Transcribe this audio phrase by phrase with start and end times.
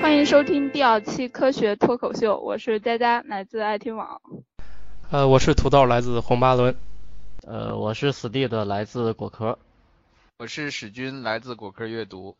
[0.00, 4.20] 欢迎收听第二期科学脱口秀，我是佳佳，来自爱听网。
[5.10, 6.74] 呃，我是土豆，来自红八轮。
[7.46, 9.58] 呃，我是史蒂的，来自果壳。
[10.38, 12.36] 我是史军，来自果壳阅读。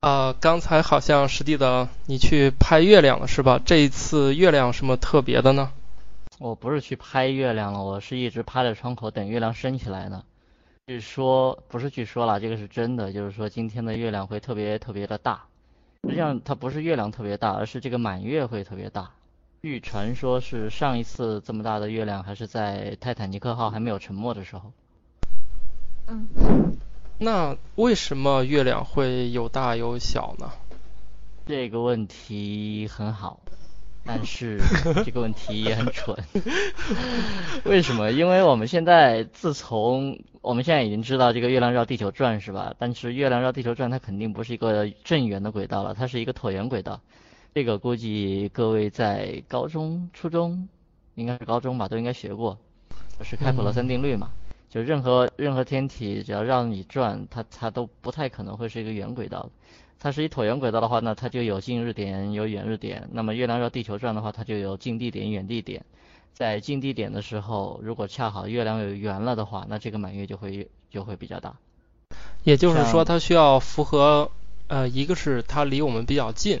[0.00, 3.60] 啊，刚才好像史蒂的你去拍月亮了是吧？
[3.64, 5.72] 这一次月亮什么特别的呢？
[6.40, 10.24] 我不是去拍月亮了，我是一直趴在窗口等月亮升起来呢。
[10.86, 15.44] 据说不是据说了，这个是真的，就是说今天的月亮会特别特别的大。
[16.02, 19.10] 实际上它不是月亮特别大，而是这个满月会特别大。
[19.62, 24.72] 据传说是上一次这么大的月亮还是在泰坦尼克号还没有沉没的时候。
[26.08, 26.76] 嗯。
[27.16, 30.50] 那为什么月亮会有大有小呢？
[31.46, 33.38] 这个问题很好，
[34.06, 34.60] 但是
[35.04, 36.16] 这个问题也很蠢。
[37.64, 38.10] 为什么？
[38.12, 42.74] 因为我们现在自从我们现在已经知道这个月亮绕地球转是吧？
[42.78, 47.00] 但是月亮绕地球转它肯定不是一个正圆的轨道了，它是一个椭圆轨道。
[47.54, 50.68] 这个估计各位在高中、初中，
[51.14, 52.58] 应该是高中吧，都应该学过，
[53.22, 54.30] 是开普勒三定律嘛。
[54.68, 59.48] 就任何任何天体只要绕你转，它它都不太可能会是一个圆轨道。
[59.98, 63.08] 它是一椭圆轨道的话，那它就有近日点，有远日点。
[63.12, 65.84] 那么月亮绕地球转的话，它就有近地点、远地点。
[66.32, 71.54] 在近地点的时候，如果恰好月亮有圆了的话，那这个满月就会就会比较大。
[72.42, 74.30] 也就是说，它需要符合
[74.66, 76.60] 呃，一个是它离我们比较近。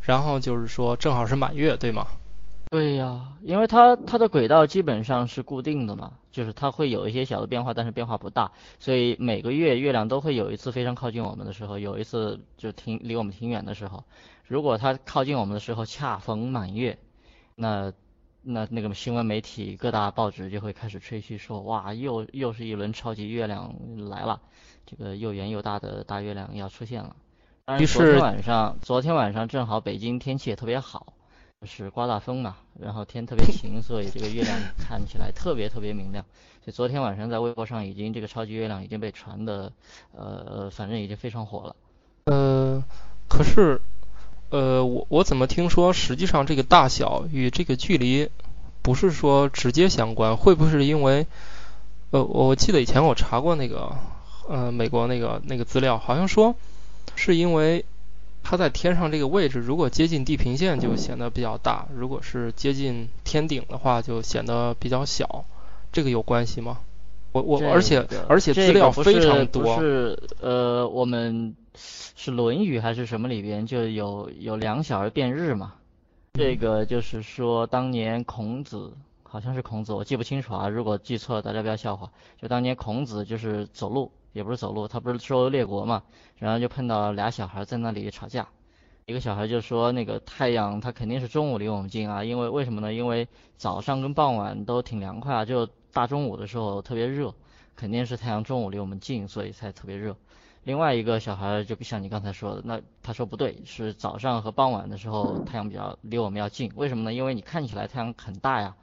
[0.00, 2.08] 然后就是说，正好是满月，对吗？
[2.72, 14.04] 对呀，因为它它的轨道基本上是固定的嘛，就是它会有一些小的变化，但是变化不大，所以每个月月亮都会有一次非常靠近我们的时候，有一次就挺离我们挺远的时候。
[14.46, 16.98] 如果它靠近我们的时候恰逢满月，
[17.56, 17.92] 那
[18.40, 23.74] 那那个新闻媒体各大报纸就会开始吹嘘说，哇，又又是一轮超级月亮
[24.08, 24.40] 来了，
[24.86, 27.14] 这个又圆又大的大月亮要出现了。
[27.66, 31.21] 但是昨天晚上，昨天晚上正好北京天气也特别好，就
[31.66, 36.24] 是刮大风嘛，然后天特别晴，所以这个月亮看起来特别特别明亮。
[36.64, 39.72] 所以昨天晚上在微博上已经这个超级月亮已经被传的，
[40.14, 41.76] 呃，反正已经非常火了。
[42.24, 42.82] 呃，
[43.28, 43.80] 可是，
[44.50, 48.28] 呃，我我怎么听说，实际上这个大小与这个距离
[48.82, 50.36] 不是说直接相关？
[50.36, 51.26] 会不会是因为，
[52.10, 53.96] 呃，我记得以前我查过那个，
[54.48, 56.54] 呃，美国那个那个资料，好像说。
[57.14, 57.84] 是因为
[58.42, 65.44] 它在天上这个位置，如果接近地平线就显得比较大，如果是接近天顶的话就显得比较小，
[65.92, 66.80] 这个有关系吗？
[67.32, 69.80] 我我而且而且资料非常多。
[69.80, 75.74] 是呃，我们是《论语》还是什么里边就有有两小儿辩日嘛？
[76.34, 78.92] 这个就是说当年孔子
[79.22, 82.10] 好像是孔子，我记不清楚啊，如果记错了大家不要笑话。
[82.40, 84.10] 就当年孔子就是走路。
[84.32, 86.02] 也不是走路，他不是周游列国嘛，
[86.38, 88.48] 然后就碰到俩小孩在那里吵架，
[89.06, 92.92] 一个小孩就说那个太阳它肯定是中午离我们近啊，因为为什么呢？
[92.92, 97.34] 因为早上跟傍晚都挺凉快啊，就大中午的时候特别热，
[97.76, 100.16] 肯定是太阳中午离我们近，所以才特别热。
[100.64, 107.12] 另外一个小孩就不像你刚才说的，那他说不对，是早上和傍晚的时候太阳比较离我们要近，为什么呢？
[107.12, 108.76] 因为你看起来太阳很大呀，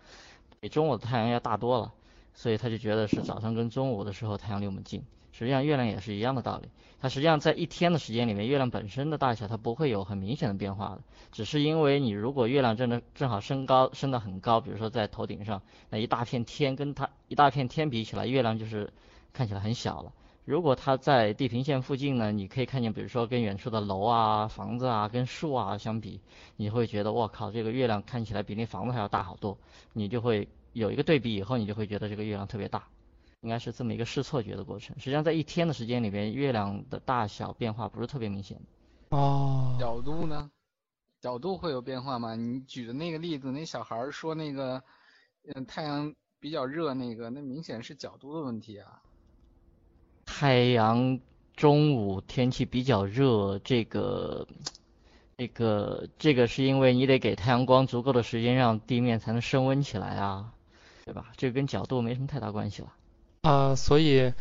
[0.59, 1.93] 比中午的太阳要大多了，
[2.33, 5.01] 所以他就觉得是早上跟中午的时候太阳离我们近。
[5.39, 6.67] 实际上月亮也是一样的道理，
[6.99, 11.01] 它实际上在一天的时间里面，月亮本身的大小它不会有很明显的变化的，
[11.31, 18.91] 只是因为你如果月亮真的正好升高升得很高，比如说在头顶上，那一大片天跟它一大片天比起来，月亮就是
[19.31, 20.11] 看起来很小了。
[20.43, 26.19] 如果它在地平线附近呢，你可以看见，比如说跟远处的楼啊、房子啊、跟树啊相比，
[26.57, 29.57] 你会觉得我靠，这个月亮看起来比那房子还要大好多，
[29.93, 32.83] 你就会有一个对比以后，你就会觉得这个月亮特别大。
[33.41, 34.97] 应该是这么一个视错觉的过程。
[34.99, 38.59] 实际上，在一天的时间里边，月亮的大小变化不是特别明显。
[39.09, 39.77] 哦。
[39.79, 40.51] 角度呢？
[41.21, 42.35] 角度会有变化吗？
[42.35, 44.81] 你举的那个例子，那小孩说那个，
[45.53, 49.01] 嗯，太阳比较热，那个，那明显是角度的问题啊。
[50.25, 51.19] 太阳
[51.55, 54.47] 中午天气比较热，这个，
[55.37, 60.53] 这个，这个是因为你得给太阳光足够的时间，让地面才能升温起来啊，
[61.03, 61.33] 对吧？
[61.35, 62.93] 这跟角度没什么太大关系了。
[63.41, 64.33] 啊，所以，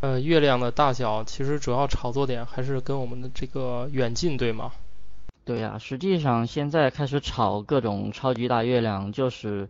[0.00, 4.72] 呃，月亮的大小其实主要炒作点还是跟我们的这个远近，对吗？
[5.46, 9.68] 对呀，实际上现在开始炒各种超级大月亮，就是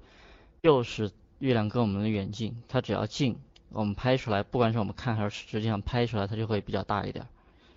[0.62, 3.36] 就是月亮跟我们的远近，它只要近，
[3.70, 7.24] 我们拍出来，不管是我们看还是实际上拍出来，它就会比较大一点。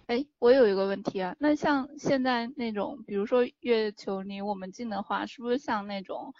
[0.07, 6.33] 哎，我有一个问题啊，那像现在那种，比如说月球离我们近的话，是不是像那种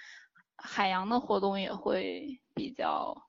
[0.56, 2.72] 海洋的活动也会比？
[2.72, 3.27] 较，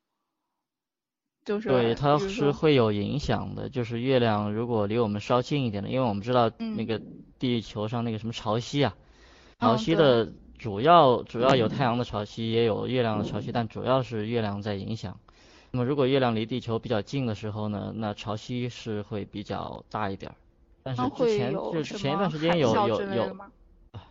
[1.48, 3.70] 就是对，它是会有影响的。
[3.70, 7.00] 就是月亮如果离我们稍近一点的，因为我们知道嗯那个
[7.38, 8.94] 地球上那个什么潮汐啊，
[9.58, 15.18] 潮汐的主要主要有太阳的潮汐，也有月亮的潮汐，但主要是月亮在影响。
[15.70, 20.34] 那么如果月亮离地球比较近的时候呢，那潮汐是会比较大一点儿。
[20.82, 23.36] 但是之前就有什么前一段时间有有有？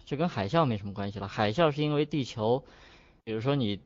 [0.05, 1.27] 这跟海啸没什么关系了。
[1.27, 2.63] 海啸是因为地球，
[3.23, 3.79] 比如说你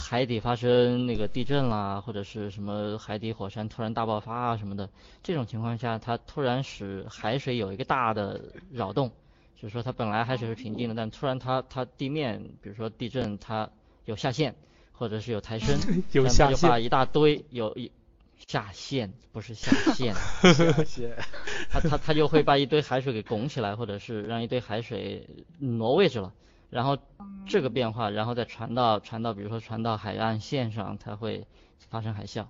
[0.00, 4.88] 海底发生那个地震啦，或者是什么海底火山突然大爆发啊什么的，
[5.22, 8.40] 这种情况下，它突然使海水有一个大的
[8.72, 9.10] 扰动，
[9.54, 13.68] 就是说它本来海水是平静的，但突然它它地面，比如说地震，它
[14.06, 14.54] 有下陷，
[14.92, 15.78] 或者是有抬升，
[16.12, 17.92] 有下陷，就把一大堆有一
[18.48, 20.14] 下陷，不是下陷。
[20.14, 21.16] 下陷。
[21.70, 26.32] 它它它就会把一堆海水给拱起来，或者是让一堆海水挪位置了，
[26.70, 26.96] 然后
[27.46, 31.46] 这个变化，然后再传到传到，比如说传到海岸线上，它会
[31.88, 32.46] 发生海啸。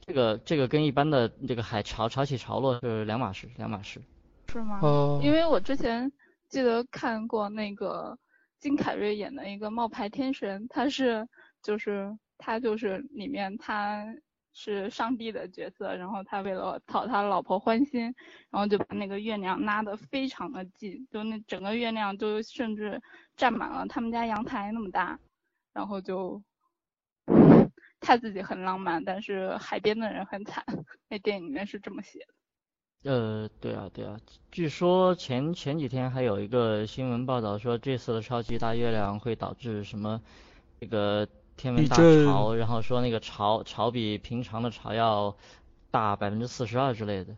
[0.00, 4.00] 这个这个跟一般的这个海潮潮起潮落是两码事，两码事。
[4.48, 4.80] 是吗？
[4.82, 6.12] 哦，因为我之前
[6.48, 8.18] 记得看过那个
[8.58, 11.26] 金凯瑞演的一个《冒牌天神》，他是
[11.62, 14.04] 就是他就是里面他
[14.52, 18.02] 是上帝的角色，然后他为了讨他老婆欢心，
[18.50, 23.00] 然后就把那个月亮拉得非常的近，就那整个月亮就甚至
[23.42, 25.18] 占满了他们家阳台那么大，
[25.72, 26.40] 然后就
[27.98, 30.64] 他自己很浪漫，但是海边的人很惨，
[31.08, 33.10] 那电影里面是这么写的。
[33.10, 34.16] 呃，对啊，对啊，
[34.52, 40.22] 据说前前几天还有一个新闻报道说，这次的超级大月亮会导致什么
[40.78, 45.36] 那个天文大潮，然后说那个潮潮比平常的潮要
[45.90, 47.34] 大百分之四十二之类的。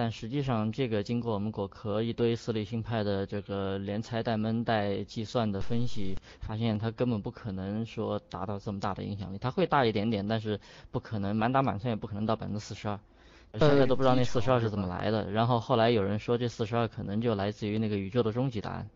[0.00, 9.36] 但实际上，这个经过我们果壳一堆四理星派的这个连猜带闷带计算的分析，发现它根本不可能说达到这么大的影响力。
[9.38, 10.58] 它会大一点点，但是
[10.90, 12.98] 不可能满打满算也不可能到百分之四十二。
[13.58, 15.30] 现在都不知道那四十二是怎么来的。
[15.32, 18.88] 然后后来有人说这四十二可能就来自于那个宇宙的终极答案。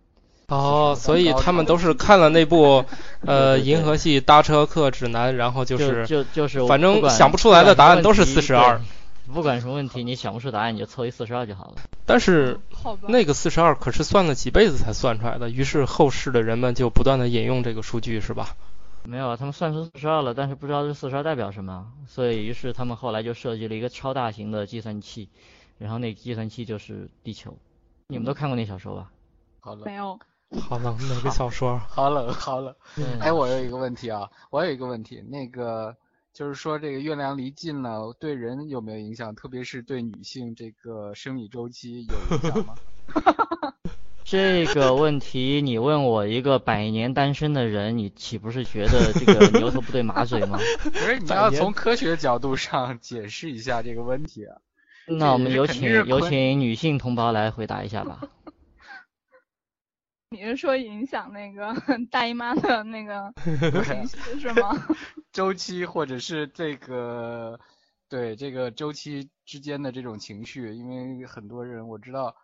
[0.49, 2.83] 哦，所以他们都是看了那部
[3.27, 11.77] 呃《银河系搭车客指南》，然后就就是就就是反正想不出来的答案都是不管什么42问题对不管什么问题，你想不出答案你就凑一四十二就好了。
[12.05, 12.61] 但是。
[13.09, 18.57] 那个四十二可是算了几辈子才算出来的，于是后世的人们就不断的引用这个数据，是吧？
[19.05, 25.31] 没有啊，他们算出四十二了，但是不知道这四十二代表什么，所以于是他们后来就设计了一个超大型的计算器，
[25.79, 27.57] 然后那个计算器就是地球。
[28.09, 29.11] 你们都看过那小说吧？
[29.61, 30.19] 好了没，有，
[30.61, 31.81] 好冷，哪个小说？
[31.89, 32.75] 好冷，好冷。
[32.97, 35.97] 嗯哎，我有一个问题啊，我有一个问题，那个
[36.35, 39.33] 就是说这个月亮离近了，对人有没有影响？
[39.37, 42.75] 特别是对女性这个生理周期有影响吗？
[44.25, 50.59] 这个问题你问我一个百年单身的人，你岂不是觉得这个牛头不对马嘴吗？
[50.83, 54.57] 不是，你要从科学角度上解释一下这个问题啊。
[55.07, 58.23] 那我们有请有请女性同胞来回答一下吧。
[60.35, 61.73] 你是说影响那个
[62.11, 63.33] 大姨妈的那个
[63.85, 64.71] 情绪 是吗？
[65.33, 67.59] 周期或者是这个
[68.09, 70.89] 对这个周期之间的这种情绪，因
[71.21, 72.35] 为很多人我知道，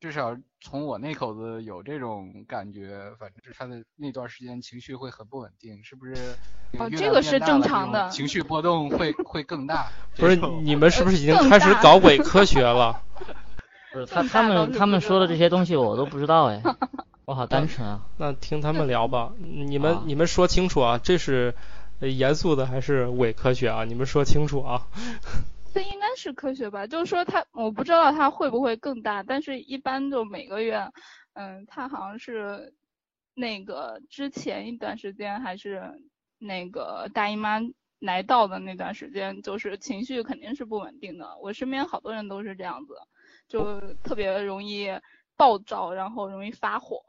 [0.00, 6.38] 至少从我那口子有这种感觉，反正是他的那段时间情绪会很不稳定，是不是？
[6.78, 9.90] 哦这个是正常的情绪波动会会更大。
[10.16, 13.02] 不是你们是不是已经开始搞伪科学了？
[13.90, 16.62] 不是他他们他们说的这些东西我都不知道哎，
[17.28, 18.06] 我好单纯啊。
[18.16, 19.34] 那听他们聊吧。
[19.38, 21.54] 你们啊你们说清楚啊，这是
[22.00, 23.84] 呃严肃的还是伪科学啊？
[23.84, 24.86] 你们说清楚啊。
[25.74, 26.86] 这应该是科学吧？
[26.86, 30.90] 就是说它，我不知道它会不会更大，但是一般就每个月，
[31.34, 32.72] 嗯，它好像是
[33.34, 35.82] 那个之前一段时间还是
[36.38, 37.60] 那个大姨妈
[37.98, 41.36] 来到的那段时间，就是情绪肯定是不稳定的。
[41.42, 42.94] 我身边好多人都是这样子，
[43.48, 44.88] 就特别容易
[45.38, 47.00] 暴躁，然后容易发火。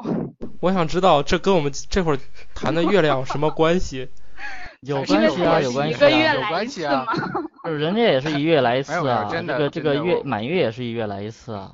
[0.61, 2.19] 我想知道这跟我们这会儿
[2.53, 4.07] 谈的月亮有什么关系？
[4.81, 6.09] 有关系啊，关有系一个关系啊。
[6.09, 7.05] 有月来一次关系啊。
[7.65, 11.73] 就是人家也是一月来一次啊，这个这个月满月也是一月来一次啊。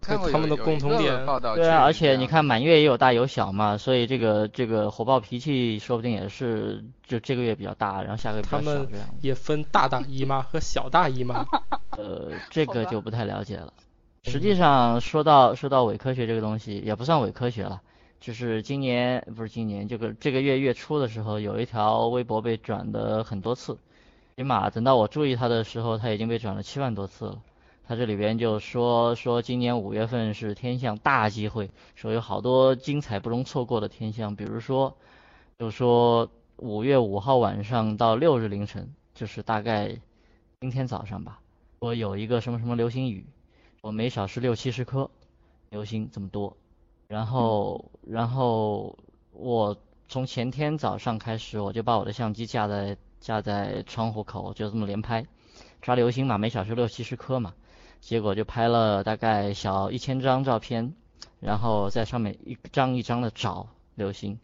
[0.00, 9.06] 他们的共同点对啊，而且你看满月也有大有小嘛，所以这个这个火爆脾气说不定也是就这个月比较大，然后下个月比他们较小这样。
[9.20, 11.44] 也分大大姨妈和小大姨妈。
[11.98, 13.72] 呃，这个就不太了解了。
[14.28, 17.80] 实际上说到说到伪科学这个东西，也不算伪科学了，
[18.20, 23.78] 就是今年不是今年这个这个月月初的时候，有一条微博被转的很多次，
[24.36, 27.38] 起码等到我注意它的时候，它已经被转了七万多次了。
[27.86, 34.94] 它这里边就说说今年五月份是天象大机会，说有好多精彩不容错过的天象，比如说
[35.58, 39.96] 就说五月五号晚上到六日凌晨，就是大概
[40.60, 41.40] 今天早上吧，
[41.78, 43.24] 我有一个什么什么流星雨，
[43.80, 45.08] 我每小时六七十颗
[45.70, 46.56] 流星这么多，
[47.06, 48.98] 然后然后
[49.32, 49.76] 我
[50.08, 55.24] 从前天早上开始，我就把我的相机架在架在窗户口，就这么连拍，
[55.80, 57.54] 抓流星嘛，每小时六七十颗嘛，
[58.00, 60.94] 结果就拍了大概小一千张照片，
[61.38, 64.38] 然后在上面一张一张的找流星，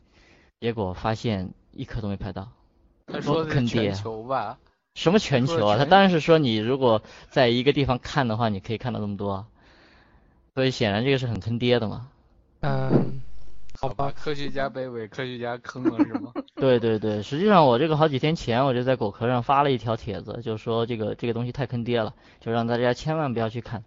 [0.61, 2.49] 结果发现一颗都没拍到。
[3.07, 4.59] 他说的坑爹是全球吧？
[4.95, 5.77] 什么全球啊？
[5.77, 9.47] 他当然是说你如果在一个地方看的话，你可以看到那么多啊。
[10.55, 12.09] 所以显然这个是很坑爹的嘛。
[12.61, 13.21] 嗯，
[13.79, 16.33] 好吧，吧，科学家被伪科学家坑了是吗？
[16.55, 23.83] 对对对，实际上我这个好几天前我就在果壳上发了一条帖子，就说这个这个东西太坑爹了，就让大家千万不要去看。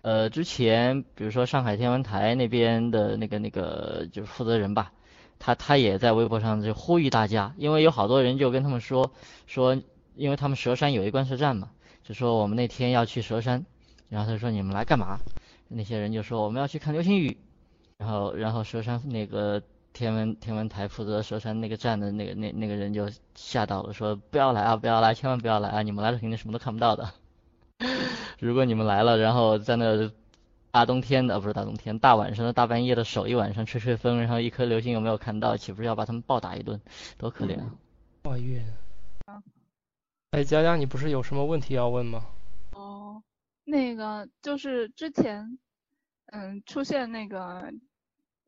[0.00, 4.92] 呃，之前比如说上海天文台那边的那个那个就是负责人吧，
[5.38, 9.12] 他他也在微博上就呼吁大家，因为有好多人就跟他们说
[9.46, 9.76] 说，
[10.16, 11.70] 因为他们佘山有一观测站嘛，
[12.02, 13.64] 就说我们那天要去佘山，
[14.08, 15.18] 然后他说你们来干嘛？
[15.68, 17.36] 那些人就说我们要去看流星雨，
[17.98, 19.60] 然后然后佘山那个
[19.92, 25.82] 天文天文台负责佘山那个站的那个那那个人就吓到了，说不要来啊，不要来，千万不要来啊！
[25.82, 27.10] 你们来了肯定什么都看不到的。
[28.38, 30.10] 如果你们来了，然后在那
[30.70, 36.80] 大冬天的，不是大冬天，大晚上的大半夜的守一晚上吹吹风，然后一颗流星有没有看到，岂不是要把他们暴打一顿？
[37.18, 37.72] 多可怜啊！
[38.24, 38.62] 怀孕。
[40.30, 42.26] 哎，佳佳，你不是有什么问题要问吗？
[42.72, 43.22] 哦，
[43.64, 45.58] 那个就是之前，
[46.26, 47.72] 嗯，出现那个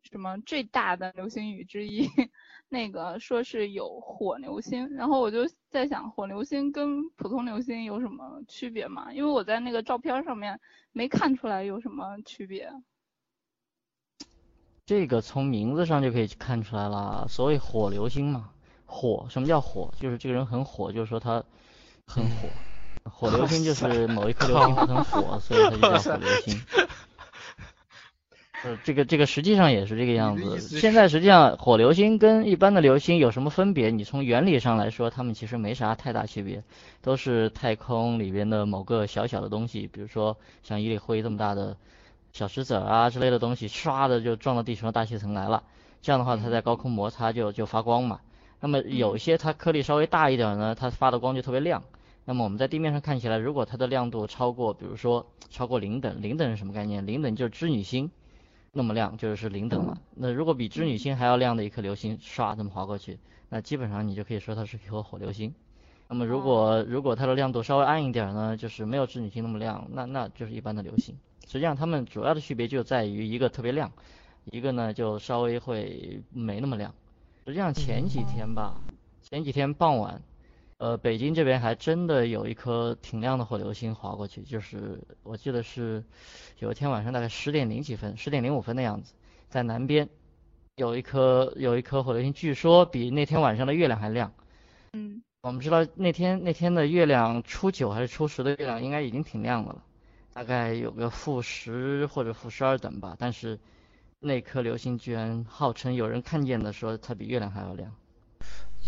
[0.02, 2.06] 什么最大的流星雨之一，
[2.68, 9.12] 那个说是有火流星，然后我就在想，火流星跟普通流星有什么区别吗？
[9.12, 10.60] 因为我在那个照片上面
[10.92, 12.70] 没看出来有什么区别。
[14.84, 18.50] 这个从名字上就可以看出来了，所谓火流星嘛，
[18.84, 19.92] 火，什么叫火？
[19.98, 21.44] 就是这个人很火，就是说他
[22.08, 22.48] 很火。
[23.04, 26.60] 火流星就是某一颗流星它很火，所以它就叫火流星。
[28.64, 30.58] 呃，这个这个实际上也是这个样子。
[30.58, 33.90] 现在实际上火流星跟一般的流星有什么分别？
[33.90, 36.64] 你从原理上来说，它们其实没啥太大区别，
[37.00, 41.76] 都是太空里边的某个小小的东西，比如说像一粒灰这么大的
[42.32, 45.62] 小石子儿啊之类的东西，唰的就撞到地球的大气层来了。
[46.02, 48.18] 这样的话，它在高空摩擦就就发光嘛。
[48.60, 51.84] 那么有一些它颗粒稍微大一点儿呢，它发的光就特别亮。
[52.28, 57.06] 那么我们在地面上看起来，如果它的亮度超过，比如说超过零等，零等是什么概念？
[57.06, 58.10] 零等就是织女星
[58.70, 59.96] 那么亮，就是零等嘛。
[60.14, 63.18] 那如果比织女星还要亮的一颗流星唰这么划过去，
[63.48, 65.54] 那基本上你就可以说它是一颗火流星。
[66.06, 71.16] 那么如果如果它的亮度稍微暗一点儿呢，就是没有织女星那么亮，那那就是一般的流星。
[71.46, 73.90] 实际上它们主要的区别就在于一个特别亮，
[74.44, 76.92] 一个呢就稍微会没那么亮。
[77.46, 78.82] 实际上前几天吧，
[79.22, 80.20] 前几天傍晚，
[80.78, 86.04] 呃，北京这边还真的有一颗挺亮的火流星划过去，就是我记得是
[86.60, 89.12] 有一天晚上大概十点零几分，十点零五分的样子，
[89.48, 90.08] 在南边
[90.76, 94.32] 有一颗有一颗火流星，据说比那天晚上的月亮还亮。
[94.92, 99.82] 嗯，我们知道那天那天的月亮初九还是初十的月亮应该已经挺亮的了，
[100.32, 103.58] 大概有个负十或者负十二等吧，但是
[104.20, 107.92] 那颗流星居然号称有人看见的说它比月亮还要亮。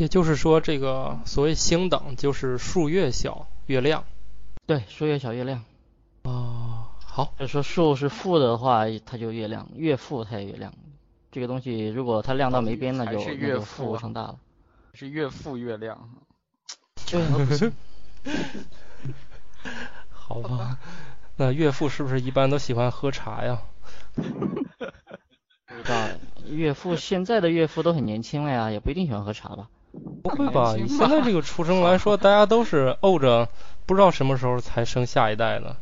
[0.01, 4.03] 也就是说，这个所谓星等就是数越小越亮。
[4.65, 5.63] 对，数越小越亮。
[6.23, 10.73] 哦，好，就是说数是负的话，它就越亮；越负它也越亮。
[11.31, 14.39] 这个东西如果它亮到没边，那就是越负啊负无穷大了。
[14.95, 16.09] 是越负越亮。
[17.11, 17.73] 对啊，
[20.09, 20.79] 好吧。
[21.37, 23.61] 那岳父是不是一般都喜欢喝茶呀？
[24.15, 24.23] 不
[25.77, 26.09] 知道
[26.49, 29.69] 岳父现在的岳父都很年轻了呀，也不一定喜欢喝茶吧。
[30.23, 30.77] 不会吧？
[30.79, 33.49] 以现在这个出生来说， 大家都是怄着，
[33.87, 35.77] 不知道什么时候才生下一代呢。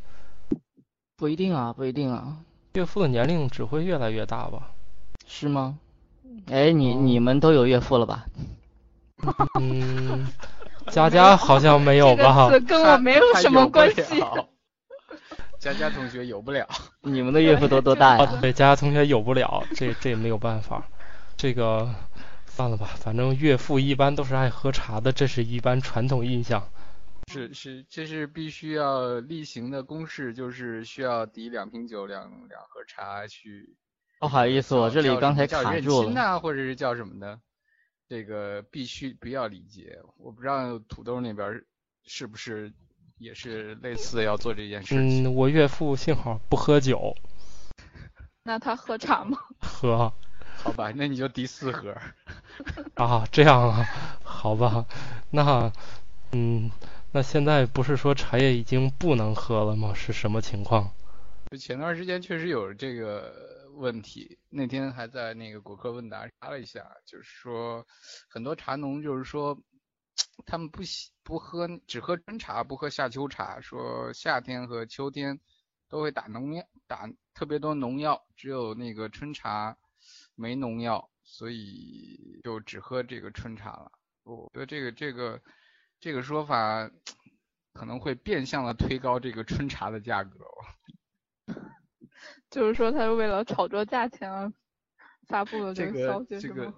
[1.16, 2.36] 不一定啊，不一定啊，
[2.74, 4.70] 岳父的年龄只会越来越大吧？
[5.26, 5.78] 是吗？
[6.50, 8.26] 哎，你哦你们都有岳父了吧？
[9.60, 10.28] 嗯，
[10.90, 12.60] 佳佳好像没有这吧个？
[12.60, 14.02] 跟我没有什么关系。
[15.58, 16.68] 佳佳同学有不了，
[17.02, 18.38] 你们的岳父都多大啊，呀？
[18.40, 20.84] 对，佳佳同学有不了，这这没有办法，
[21.36, 21.88] 这个
[22.58, 26.68] 算了吧，反正岳父一般都是爱喝茶的，这是一般传统印象。
[27.28, 33.76] 是是，这是必须要例行的公事，就是需要抵两瓶酒、两两盒茶去。
[34.18, 36.06] 不好意思，我这里刚才叫认卡住了。
[36.06, 37.38] 亲呐、或者是叫什么的，
[38.08, 40.00] 这个必须不要礼节。
[40.16, 41.62] 我不知道土豆那边
[42.06, 42.72] 是不是
[43.18, 45.22] 也是类似要做这件事情。
[45.22, 47.14] 嗯，我岳父幸好不喝酒，
[48.42, 49.38] 那他喝茶吗？
[49.62, 50.12] 喝
[50.64, 51.96] 好吧，那你就第四盒。
[52.96, 53.86] 啊，这样啊，
[54.24, 54.84] 好吧，
[55.30, 55.72] 那
[56.32, 56.70] 嗯，
[57.12, 59.94] 那现在不是说茶叶已经不能喝了吗？
[59.94, 60.90] 是什么情况？
[61.50, 63.32] 就前段时间确实有这个
[63.74, 67.86] 问题，那天还在那个果科问答查了一下，就是说
[68.28, 69.56] 很多茶农就是说
[70.44, 75.38] 他们不喜不喝只喝春茶不喝夏秋茶，说夏天和秋天
[75.88, 79.76] 都会打农药打特别多农药，只有那个春茶
[80.38, 83.90] 没农药，所以就只喝这个春茶了。
[84.22, 85.42] 我觉得这个这个
[85.98, 86.88] 这个说法
[87.72, 90.38] 可能会变相的推高这个春茶的价格。
[92.50, 94.52] 就是说他是为了炒作价钱而
[95.26, 96.74] 发布的这个消息这个息是吗？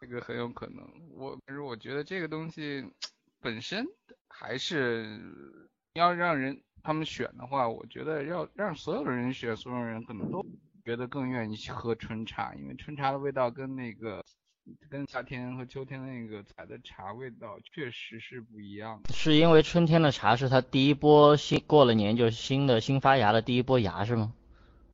[0.00, 0.84] 这个很有可能。
[1.14, 2.84] 我但是我觉得这个东西
[3.40, 3.86] 本身
[4.28, 5.20] 还是
[5.94, 10.44] 要让人他们选的话，我觉得要让所有人选，所有人可能都
[10.84, 14.24] 觉得更愿意去喝春茶，因为春茶的味道跟那个
[14.90, 19.12] 跟夏天和秋天那个采的茶味道确实是不一样的。
[19.12, 24.32] 是因为春天的茶是它第一波新过了年就是新的新发芽的第一波芽是吗？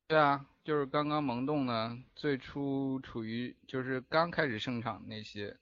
[0.08, 5.56] 对啊，就是刚刚萌动呢，最初处于就是刚开始生长那些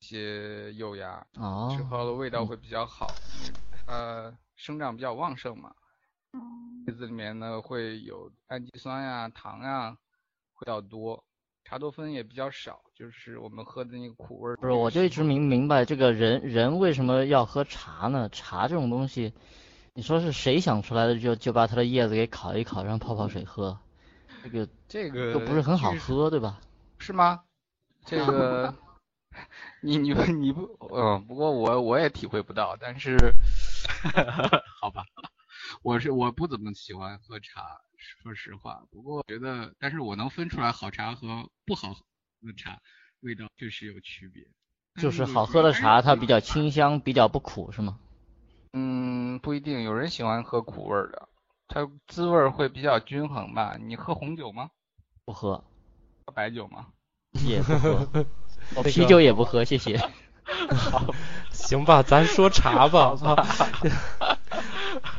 [0.00, 3.06] 一些幼芽，哦之，后的味道会比较好，
[3.42, 5.74] 因为它生长比较旺盛嘛。
[6.32, 9.96] 嗯叶子里面呢会有氨基酸呀、糖呀
[10.52, 11.22] 会比较多，
[11.64, 14.56] 茶多酚也比较少，就是我们喝的那个苦味儿。
[14.56, 18.28] 不是，我就一直明明白这个人人为什么要喝茶呢？
[18.30, 19.32] 茶这种东西，
[19.94, 23.78] 你说是谁想出来的就就把它的叶子给烤一烤，让泡泡水喝，
[24.42, 26.60] 这个这个又不是很好喝，对吧？
[26.98, 27.40] 是吗？
[28.04, 28.74] 这个
[29.82, 30.62] 你你不你不
[30.94, 33.16] 嗯，不过我我也体会不到，但是
[34.80, 35.04] 好吧，
[35.82, 38.82] 我是我不怎么喜欢喝茶，说实话。
[38.90, 42.02] 不过我觉得，但是我能分出来好茶和不好喝
[42.42, 42.78] 的茶
[43.20, 44.46] 味道确实有区别。
[45.00, 47.98] 就是好喝的茶，它比较清香，比较不苦，是吗？
[48.74, 51.28] 嗯，不一定，有人喜欢喝苦味儿的，
[51.66, 53.76] 它滋味儿会比较均衡吧。
[53.80, 54.70] 你喝红酒吗？
[55.24, 55.64] 不喝，
[56.26, 56.88] 喝白酒吗？
[57.32, 58.26] 也不喝，
[58.76, 59.96] 我啤酒也不喝，谢谢。
[60.74, 61.14] 好
[61.50, 63.14] 行吧，咱说茶吧。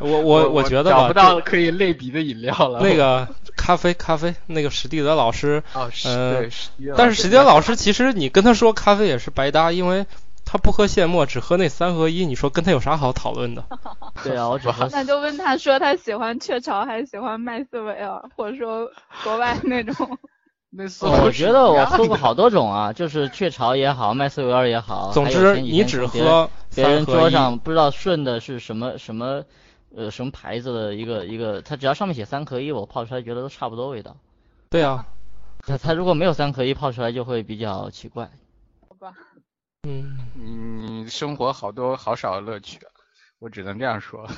[0.01, 2.79] 我我我觉得吧，找不到可以类比的饮料了。
[2.81, 10.05] 那个咖啡咖啡，那个史蒂德老师，哦，是呃对，史蒂德但是史蒂德老师其实你跟他说咖啡也是白搭，因为
[10.45, 13.63] 他不喝现磨，只喝那三合一，你说跟他有啥好讨论的？
[14.23, 18.89] 对啊，我只 喝那就问他说他喜欢雀巢还是喜欢麦斯韦尔，或者说
[19.23, 19.95] 国外那种。
[20.73, 27.29] 那似我觉得我喝过好多种啊，就是雀巢也好，麦斯韦尔也好，总之你只喝别人桌。
[27.29, 29.43] 上不知道顺的是什么什么
[29.95, 34.17] 呃什么牌子的一个一个，它只要上面写三合一，我泡出来觉得都差不多味道。
[34.69, 35.05] 对啊，
[35.59, 38.31] 它它如果没有三合一，泡出来就会比较奇怪。
[38.87, 39.13] 好吧，
[39.83, 42.91] 嗯，你生活好多好少的乐趣啊，
[43.39, 44.27] 我只能这样说。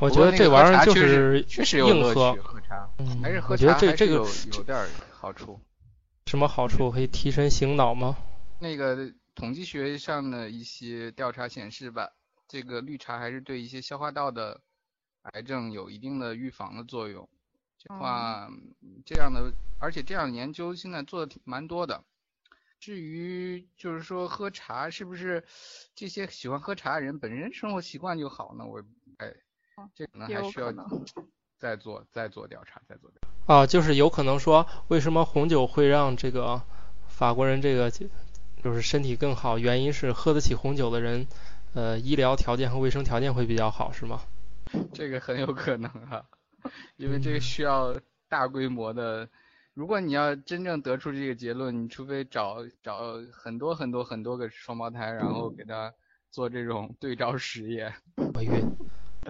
[0.00, 4.28] 我觉得这玩意儿就是确实有乐硬喝趣，，喝茶嗯还是喝我觉得茶还是这这个有
[4.58, 5.58] 有点好处。
[6.26, 6.90] 什么好处？
[6.90, 8.16] 可以提神醒脑吗？
[8.58, 12.10] 那个统计学上的一些调查显示吧，
[12.54, 14.60] 这个绿茶还是对一些消化道的
[15.22, 17.28] 癌症有一定的预防的作用。
[17.76, 18.48] 这话，
[19.04, 22.04] 这样的，而且这样的研究现在做的挺蛮多的。
[22.78, 25.42] 至于就是说喝茶是不是
[25.96, 28.64] 这些喜欢喝茶的人本身生活习惯就好呢？
[28.64, 28.80] 我
[29.16, 29.34] 哎，
[29.92, 30.72] 这可能还需要。
[31.58, 33.52] 再做再做调查，再做调查。
[33.52, 36.62] 啊，就是有可能说，为什么红酒会让这个
[37.08, 38.06] 法国人这个就
[38.62, 39.58] 就是身体更好？
[39.58, 41.26] 原因是喝得起红酒的人，
[41.74, 44.20] 呃，医疗条件和卫生条件会比较好，是吗？
[44.92, 46.24] 这个很有可能啊，
[46.96, 47.94] 因为这嗯个需要
[48.28, 49.28] 大规模的。
[49.74, 55.92] 如果你要真正得出这个结论，你除非找找很多很多很多个双胞胎，然后给他
[56.30, 58.76] 做这种对照实验，我晕，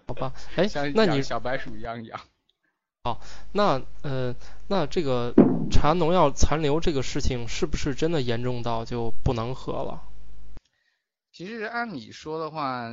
[0.06, 0.32] 好吧？
[0.56, 2.20] 哎像，那你小白鼠一样养。
[3.04, 3.20] 好
[3.52, 4.34] 那呃，
[4.68, 5.32] 那这个
[5.70, 10.02] 查农药残留这个事情是不是真的严重到就不能喝了？
[11.34, 12.88] 其实按理说的话，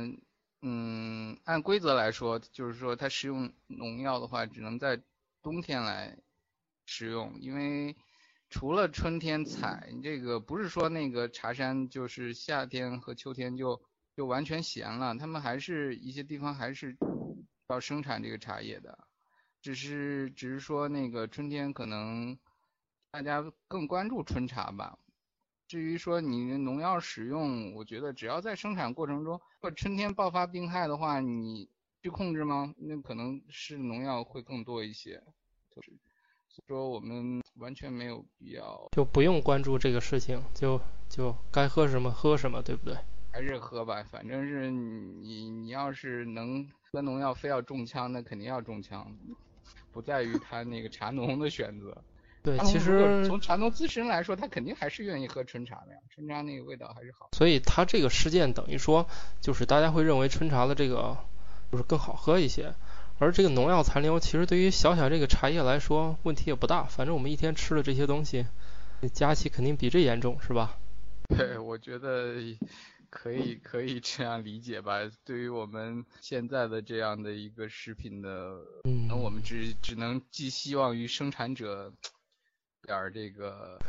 [0.62, 5.00] 嗯，按规则来说，就是说它使用农药的话，只能在
[5.42, 6.18] 冬天来
[6.84, 7.96] 使用，因为
[8.50, 13.80] 除了春天采，这个不是说那个茶山就是夏天和秋天就
[14.16, 16.96] 就完全闲了，他们还是一些地方还是
[17.68, 19.06] 要生产这个茶叶的，
[19.60, 22.36] 只是只是说那个春天可能
[23.12, 24.98] 大家更关注春茶吧。
[25.72, 31.66] 至于说你的农药使用，我觉得只要在生产过程中，或者春天爆发病害的话，你
[32.02, 32.74] 去控制吗？
[32.76, 35.12] 那可能是农药会更多一些。
[35.74, 35.90] 就是，
[36.50, 42.94] 所以说我们完全没有必要，就不用关注这个事情，就就该喝什么喝什么，对不对？
[43.32, 49.10] 还是喝吧，反正是你你要是能喝农药非要中枪，那肯定要中枪，
[49.90, 51.96] 不在于他那个茶农的选择。
[52.42, 57.28] 对，其实从茶农自身来说，他肯定还是愿意喝春茶的呀，春茶那个味道还是好。
[57.32, 59.06] 所以它这个事件等于说，
[59.40, 61.16] 就是大家会认为春茶的这个
[61.70, 62.74] 就是更好喝一些，
[63.18, 68.44] 而这个农药残留其实对于小小这个茶叶来说问题也不大，反正我们一天吃了这些东西，
[69.12, 70.76] 加起肯定比这严重，是吧？
[71.28, 72.34] 对，我觉得
[73.08, 74.98] 可以可以这样理解吧。
[75.24, 81.92] 对于我们现在的这样的一个食品的，嗯那我们只只能寄希望于生产者
[82.84, 83.78] 点儿这个。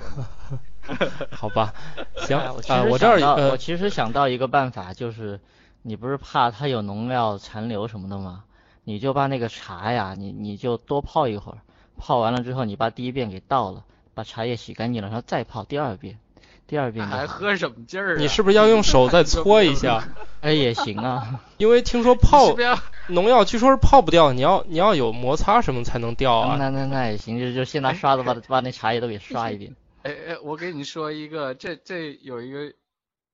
[1.31, 1.73] 好吧，
[2.27, 2.51] 行哎
[2.83, 5.39] 我这儿想到我呃，其实想到一个办法，就是
[5.81, 8.43] 你不是怕它有农药残留什么的吗？
[8.83, 11.59] 你就把那个茶呀，你你就多泡一会儿，
[11.97, 16.19] 泡完了之后，你把第一遍给倒了，把茶叶洗干净了，然后再泡第二遍，
[16.67, 18.19] 第二遍就好还喝什么劲儿啊？
[18.19, 20.07] 你是不是要用手再 搓一下？
[20.41, 22.77] 哎也行啊，因为听说泡是是？
[23.13, 26.57] 农药据说是泡不掉，你要你要有摩擦什么才能掉啊。
[26.57, 29.75] 那那那也行，就就先拿刷子把把那茶叶都给刷一遍。
[30.03, 32.73] 哎哎，我给你说一个，这这有一个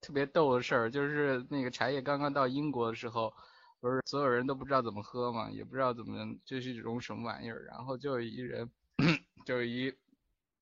[0.01, 3.33] 特别逗的事儿，就是那个茶叶刚刚到英国的时候，
[3.79, 8.69] 不是所有人都不知道怎么喝嘛，也不知道怎么这是一种什么玩意儿，然后就有一人，
[9.45, 9.91] 就是一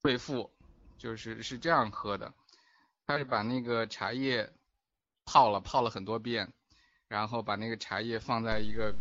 [0.02, 0.50] 贵妇，
[0.98, 2.32] 就是是这样喝的，
[3.08, 4.52] 他是把那个茶叶
[5.26, 6.52] 泡了，泡了很多遍，
[7.08, 8.94] 然后把那个茶叶放在一个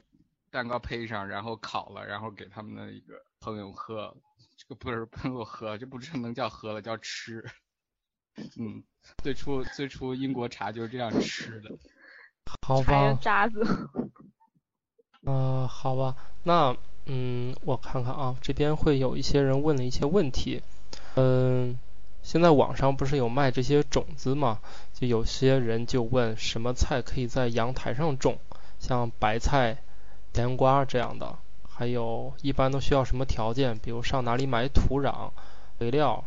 [0.53, 4.16] 蛋糕胚上，然后烤了，然后给他们的一个朋友喝。
[4.57, 7.45] 这个不是朋友喝，这不是能叫喝了，叫吃。
[8.59, 8.85] 嗯，
[9.25, 11.77] 最初最初英国茶就是这样吃的。
[12.64, 13.90] 好吧，渣子。
[15.25, 20.62] 呃，好吧，那嗯，我看看啊，这边会有一些人问了一些问题，
[21.16, 21.77] 嗯，
[22.26, 24.58] 现在网上不是有卖这些种子嘛？
[24.92, 28.40] 就有些人就问什么菜可以在阳台上种，
[28.80, 29.78] 像白菜、
[30.32, 35.30] 甜瓜这样的，还有一般都需要什么条件，比如上哪里买土壤、
[35.78, 36.24] 肥料，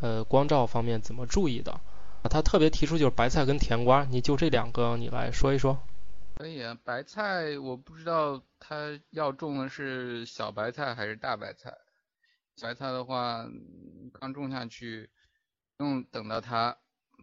[0.00, 1.72] 呃，光照方面怎么注意的？
[1.72, 5.78] 啊，他特别提出就是白菜跟甜瓜，你就这两个你来说一说。
[6.36, 11.74] 可以啊，白菜我不知道他要种的是小白菜还是大白菜。
[12.62, 13.46] 白菜的话，
[14.18, 15.10] 刚种下去，
[15.76, 16.76] 不用等到它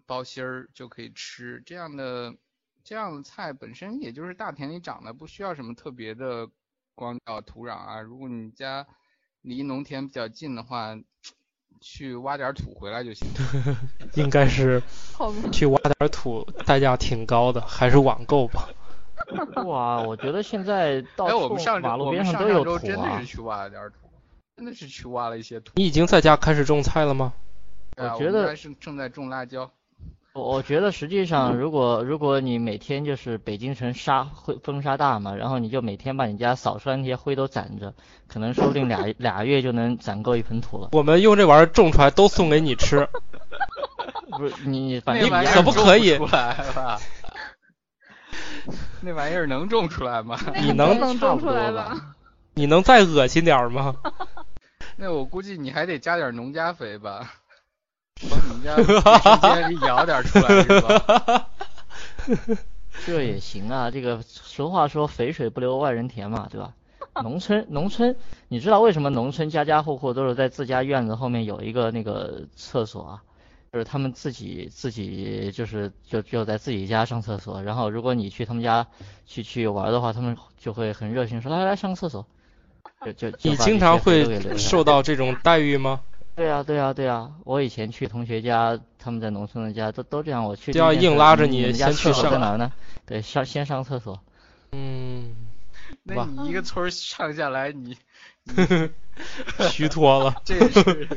[0.05, 1.61] 包心儿就可以吃。
[1.65, 2.35] 这样的
[2.83, 6.49] 这样的菜本身也就是大田里长的，不需要什么特别的
[6.95, 8.01] 光照、土壤啊。
[8.01, 8.85] 如果你家
[9.41, 10.97] 离农田比较近的话，
[11.79, 13.27] 去挖点土回来就行。
[14.15, 14.81] 应该是，
[15.51, 18.67] 去挖点土，代价挺高的，还是网购吧。
[19.65, 23.25] 哇，我觉得现在到哎，我们处上马路边上上都有土真的啊是。
[23.25, 24.09] 去挖了点儿土，
[24.57, 25.73] 真的是去挖了一些土。
[25.75, 27.33] 你已经在家开始种菜了吗？
[27.99, 29.69] 我觉得还是正在种辣椒。
[30.33, 37.93] 我我觉得实际上，如果如果你每天就是北京城沙灰风沙大嘛，然后你就每天把你家扫出来那些灰都攒着，
[38.27, 40.89] 可能说不定俩俩月就能攒够一盆土了。
[40.91, 43.07] 我们用这玩意儿种出来都送给你吃。
[44.37, 46.99] 不是你你 反正你可不可以出来吧？
[49.01, 50.37] 那玩意儿能种出来吗？
[50.61, 52.15] 你能能种出来吧吧？
[52.53, 53.95] 你能再恶心点吗？
[54.95, 57.33] 那我估计你还得加点农家肥吧，
[58.29, 61.47] 往你们家卫生间里舀点出来是吧？
[63.05, 66.73] 这也行啊，这个俗话说肥水不流外人田嘛，对吧？
[67.23, 68.15] 农村农村，
[68.49, 73.23] 你知道为什么农村家家户户都是在自家院子后面有一个那个厕所啊？
[73.71, 78.87] 就是他们自己自己就是就就在自己家上厕所，然后如果你去他们家
[79.25, 82.25] 去去玩的话，他们就会很热心说来来上个厕所，
[83.05, 86.01] 就就就你经常会受到这种待遇吗？
[86.39, 92.71] 对啊对啊对啊，我以前去同学家，他们在农村的家都都这样，我去就要硬拉着你先去上哪儿呢？
[93.05, 94.17] 对，上先上厕所。
[94.71, 95.35] 嗯，
[96.03, 97.97] 那你一个村儿上下来，你
[99.69, 101.09] 虚脱了，这也是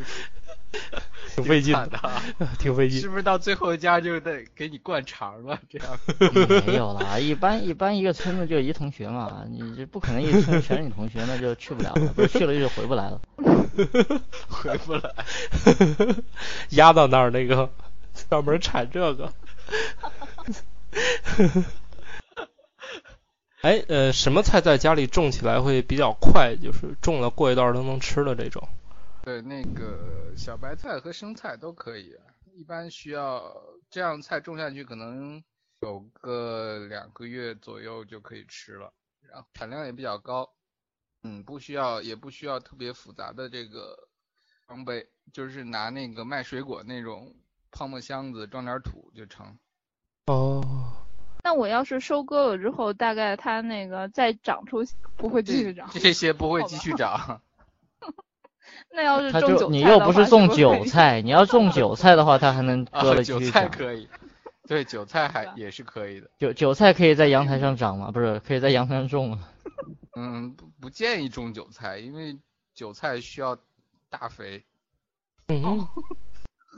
[1.34, 2.22] 挺费劲的，啊，
[2.58, 3.08] 挺费劲是。
[3.08, 5.58] 不是到最后一家就得给你灌肠了？
[5.68, 5.98] 这样
[6.66, 13.20] 没有啦，一般一般一个村子就一同学嘛，你这不可能一村全是你同学，那就去不了了，不是去了就回不来了。
[14.48, 15.14] 回不来。
[16.70, 17.70] 压到那儿那个
[18.28, 19.32] 专门产这个。
[23.62, 26.56] 哎，呃，什么菜在家里种起来会比较快？
[26.56, 28.68] 就是种了过一段儿都能吃的这种。
[29.24, 33.54] 对，那个小白菜和生菜都可以，啊一般需要
[33.88, 35.42] 这样菜种下去，可能
[35.80, 40.52] 有个两个月左右就可以吃了，然后产量也比较高，
[41.22, 43.96] 嗯，不需要也不需要特别复杂的这个
[44.66, 47.32] 装备，就是拿那个卖水果那种
[47.70, 49.56] 泡沫箱子装点土就成。
[50.26, 50.62] 哦，
[51.44, 54.84] 那我要是收割了之后，大概它那个再长出
[55.16, 55.88] 不会继续长。
[55.92, 57.40] 这些不会继续长。
[58.94, 63.62] 那要是种韭菜就你又不是种韭， 菜，你要种韭菜的话，它还能啊割了，继韭续长。
[63.62, 64.08] 菜可以，
[64.66, 66.30] 对，韭菜还也是可以的。
[66.38, 68.10] 韭韭菜可以在阳台上长吗？
[68.10, 69.38] 不是，可以在阳台上种吗？
[70.16, 72.38] 嗯，不不建议种韭菜，因为
[72.74, 73.58] 韭菜需要
[74.10, 74.62] 大肥。
[75.48, 75.86] 嗯，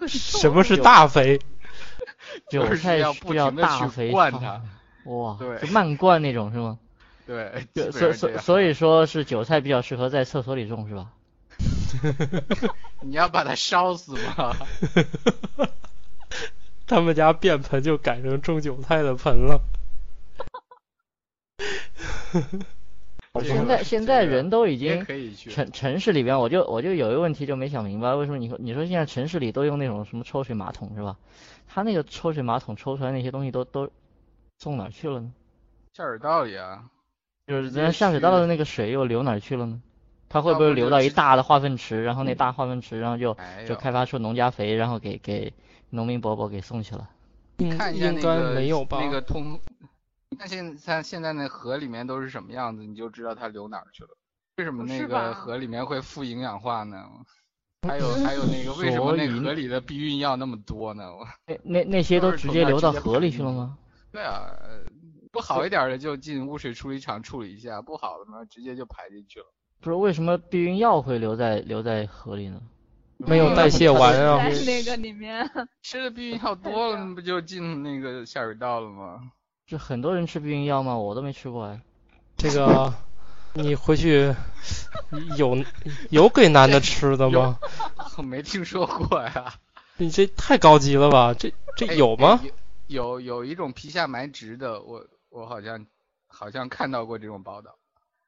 [0.08, 1.38] 什么是大肥？
[2.50, 4.60] 韭菜要不需要大肥灌它
[5.04, 6.78] 哇，对就慢灌那种是吗？
[7.26, 11.10] 对，所所所以说是韭菜比较适合在厕所里种是吧？
[13.02, 14.54] 你要把它烧死吗？
[16.86, 19.60] 他们家便盆就改成种韭菜的盆了。
[23.34, 25.04] 这 现在现在人都已经。
[25.50, 31.16] 城城市里边，我就我就有一个问题就没想明白，为什么你说你说现在城市里都用那种什么抽水马桶是吧？
[31.66, 33.90] 他那个抽水马桶抽出来那些东西都都
[34.58, 35.32] 送哪去了呢？
[35.94, 36.84] 下水道里啊，
[37.46, 39.80] 就是人家下水道的那个水又流哪去了呢？
[40.34, 43.36] 它会不会流到一大的化粪池，然后那大化粪池然后就
[43.68, 45.54] 就开发出农家肥，然后给给
[45.90, 47.08] 农民伯伯给送去了？
[47.58, 48.98] 应看一下那个没有吧？
[49.00, 49.56] 那个通，
[50.30, 54.10] 你看现在现在那河里面都是什么样子，你就知道它流哪儿去了。
[54.56, 57.04] 为什么那个河里面会富营养化呢？
[57.86, 61.04] 还有还有那个为什么那河里的避孕药那么多呢？
[61.46, 63.78] 那那那些都直接流到河里去去了吗？
[64.10, 64.80] 对啊，呃
[65.30, 69.46] 不好一点的就进污水处理厂处理一下，不好的嘛直接就排进去了。
[69.84, 72.60] 不是为什么避孕药会留在留在河里呢？
[73.18, 75.48] 没有代谢完啊在那个里面，
[75.82, 79.30] 吃的避孕药多了，那不就进那个下水道了吗？
[79.66, 80.96] 就很多人吃避孕药吗？
[80.96, 81.80] 我都没吃过哎。
[82.36, 82.92] 这个
[83.52, 84.34] 你回去
[85.36, 85.56] 有
[86.10, 87.58] 有给男的吃的吗？
[88.16, 89.54] 我 没听说过呀。
[89.96, 91.34] 你这太高级了吧？
[91.34, 92.40] 这这哎有吗？
[92.88, 95.86] 有有一种皮下埋植的，我我好像
[96.26, 97.76] 好像看到过这种报道，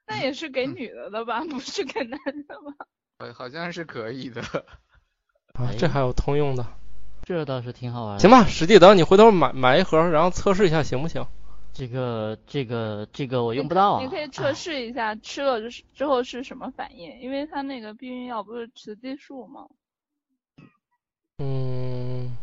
[0.06, 2.86] 那也是给女的的吧，不是给男的吧？
[3.18, 4.42] 呃，好像是可以的。
[5.54, 6.66] 啊，这还有通用的。
[7.22, 8.20] 这倒是挺好玩的。
[8.20, 11.26] 行吧，实际等，你回头买买一盒，然后测试一下行不行？
[11.72, 14.02] 这个这个这个我用不到啊。
[14.02, 19.66] 你可以测试一下吃了之之后是什么反应，因为它那个避孕药不是雌激素吗？
[21.38, 22.36] 嗯，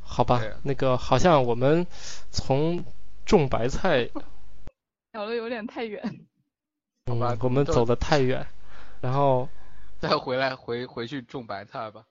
[0.00, 1.86] 好吧那个好像我们
[2.30, 2.84] 从
[3.26, 4.08] 种白菜，
[5.12, 6.26] 聊的有点太远。
[7.06, 8.46] 嗯好吧，都我们走的太远，
[9.00, 9.48] 然后
[10.00, 12.06] 再回来回回去种白菜吧。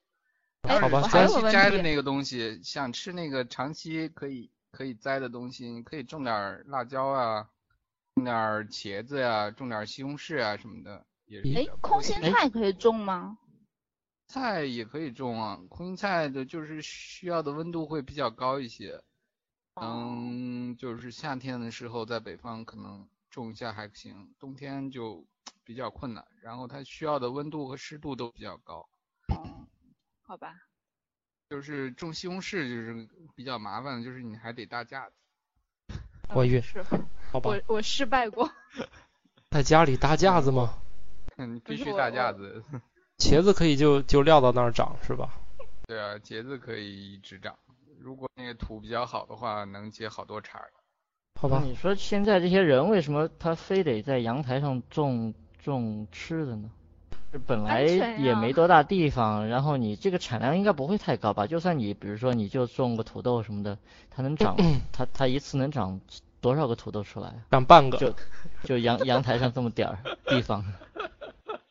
[0.64, 7.50] 哎好吧长期摘的那个东西，想吃那个长期可以可以摘的东西，你可以种点儿辣椒啊，
[8.16, 13.38] 种点儿茄子呀、种点儿西红柿啊什么的，也是哎，空心哎菜可以种吗？
[14.28, 19.02] 菜也可以种啊，空心菜的就是需要的温度会比较高一些。
[19.82, 25.26] 嗯，就是夏天的时候在北方可能种一下还行，冬天就
[25.64, 26.24] 比较困难。
[26.40, 28.88] 然后它需要的温度和湿度都比较高。
[29.30, 29.66] 哦，
[30.22, 30.56] 好吧。
[31.50, 35.16] 就是种西红柿就是比较麻烦，就是你还得搭架子。
[36.34, 36.84] 我晕是，
[37.32, 38.50] 好吧我，我失败过。
[39.50, 40.82] 在家里搭架子吗？
[41.38, 42.64] 嗯，你必须搭架子。
[43.18, 45.34] 茄子可以就就撂到那儿长是吧？
[45.88, 47.58] 对啊，茄子可以一直长，
[48.00, 50.72] 如果那个土比较好的话，能结好多茬儿。
[51.44, 56.70] 好吧，你说现在这些人为什么他非得在阳台上种种吃的呢？
[57.34, 61.46] 这本来也没多大地方，然后你这个产量应该不会太高吧？
[61.46, 63.78] 就算你比如说你就种个土豆什么的，
[64.10, 64.56] 它能长，
[64.94, 66.00] 它它一次能长
[66.40, 67.36] 多少个土豆出来啊？
[67.52, 67.98] 长半个。
[67.98, 68.16] 就
[68.64, 70.64] 就阳阳台上这么点儿地方，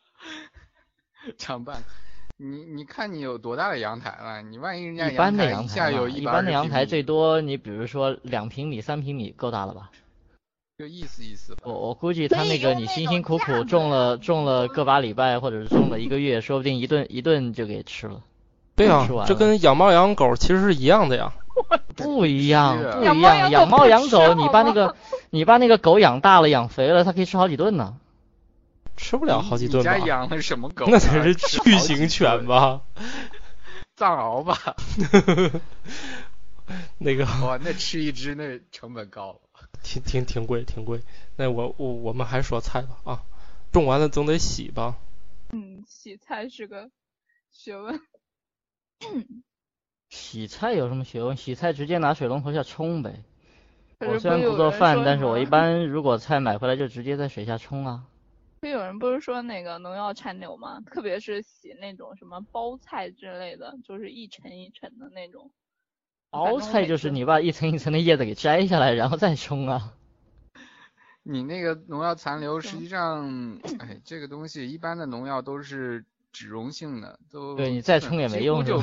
[1.39, 1.81] 长半，
[2.45, 4.41] 你你看你有多大的阳台了？
[4.41, 9.89] 你万一人家一般的阳台，有一一般的阳台最多多你比如说两平米、三平米够大了吧？
[10.77, 11.61] 就意思意思吧。
[11.63, 18.19] 我我估计他那个你辛辛苦苦种了种了个把礼拜，或者是种了一个月，说不定一顿一顿就给吃了。
[18.75, 21.31] 对啊这跟养猫养狗其实是一样的呀。
[21.95, 23.51] 不一样，不一样。
[23.51, 24.97] 养猫养狗，你把那个
[25.31, 27.95] 你把那个狗养大了、养肥了，它可以吃好几顿呢。
[28.97, 29.97] 吃不了好几顿吧？
[29.97, 30.89] 家养的什么狗 啊？
[30.91, 32.45] 那才是巨型犬？
[32.45, 32.81] 吧？
[33.95, 34.75] 藏獒吧？
[36.97, 39.39] 那个哇，那吃一只那成本高了。
[39.83, 41.01] 挺挺挺贵，挺贵。
[41.35, 43.23] 那我我我们还说菜吧啊，
[43.71, 44.95] 种完了总得洗吧。
[45.51, 46.89] 嗯，洗菜是个
[47.51, 47.99] 学问。
[50.09, 51.35] 洗菜有什么学问？
[51.35, 53.23] 洗菜直接拿水龙头下冲呗。
[53.99, 58.03] 我虽然不做饭，但是我一般如果菜买回来就直接在水下冲啊。
[58.63, 60.79] 就有人不是说那个农药残留吗？
[60.85, 65.51] 特别是洗那种什么包菜之类的，就是一层一层的那种。
[66.29, 69.93] 包菜就是你把一层一层的叶子给摘下来，然后再冲啊。
[71.23, 78.81] 你那个农药残留，实际上，哎，这个东西一般的农药都是脂溶性的，都对你再冲也没用，就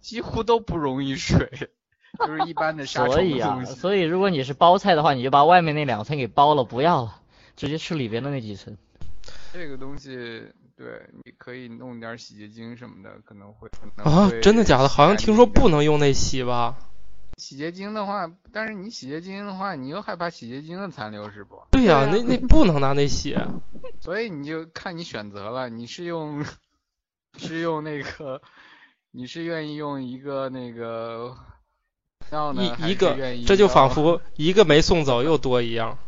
[0.00, 1.50] 几乎都不溶于水，
[2.24, 7.20] 就是一般的杀虫所以啊，所以如果你是包菜的话，你就把外面那两层给包了，不要了，
[7.56, 8.76] 直接吃里边的那几层。
[9.52, 10.10] 这个东西，
[10.76, 13.68] 对，你可以弄点洗洁精什么的，可能会。
[13.96, 14.88] 啊，真的假的？
[14.88, 16.76] 好像听说不能用那洗吧？
[17.36, 21.62] 洗洁精的话，但是你洗洁精的话，你又害怕洗洁精的残留是不？
[21.70, 23.36] 对呀，那那不能拿那洗。
[24.00, 26.44] 所以你就看你选择了，你是用，
[27.36, 28.42] 是用那个，
[29.12, 31.36] 你是愿意用一个那个
[32.54, 35.98] 一一个，这就仿佛 一个没送走又多一样。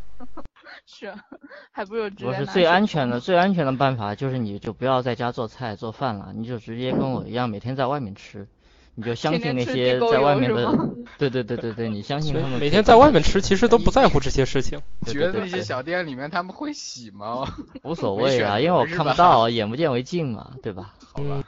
[0.93, 1.15] 是，
[1.71, 8.49] 还不如直接我是最安全的， 最安全的办法就是你就不要在家做菜做饭了，你就直接跟我一样每天在外面吃。
[8.97, 10.67] 你就相信那些在外面的，
[11.17, 14.81] 对对对对对，你相信他们每天在外面吃，其实都不在乎这些事情。
[15.07, 17.47] 觉得那些小店里面他们会洗吗？
[17.85, 20.93] 无所谓啊，因为我看不到，眼不见为净嘛，对吧？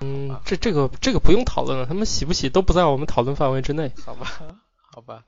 [0.00, 3.90] 嗯，这这个这个不用讨论了，他们洗不洗都不在我们讨论范围之内。
[4.06, 4.26] 好吧，
[4.94, 5.24] 好吧。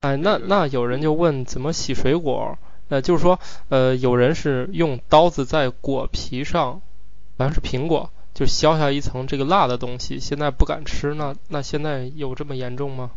[0.00, 2.58] 哎，那那有人就问怎么洗水果？
[2.88, 6.80] 呃，就是说，呃，有人是用刀子在果皮上，
[7.38, 8.10] 好像是苹果。
[8.34, 13.12] 就削下一层这个辣的东西，现在不敢吃，那那现在有这么严重吗？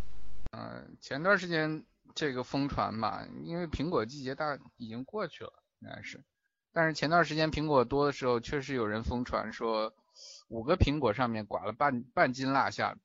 [0.51, 6.23] 嗯，前段时间这个疯传吧，因为苹果季节大已经过去了，应该是。
[6.71, 9.91] 但是前段时间苹果多的时候，确实有人疯传说，
[10.49, 12.95] 五个苹果上面刮了半半斤辣下，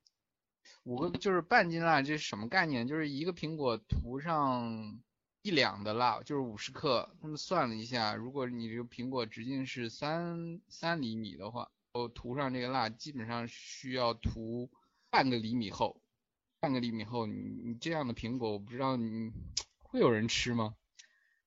[0.83, 2.87] 五个就是半斤辣，这是什么概念？
[2.87, 4.99] 就是一个苹果涂上
[5.43, 7.15] 一两的蜡，就是五十克。
[7.21, 11.69] 他们算了一下，如果你这个苹果直径是三三厘米的话。
[11.95, 14.67] 我涂上这个蜡，基本上需要涂
[15.11, 16.01] 半个厘米厚，
[16.59, 17.27] 半个厘米厚。
[17.27, 19.31] 你你这样的苹果，我不知道你
[19.77, 20.73] 会有人吃吗？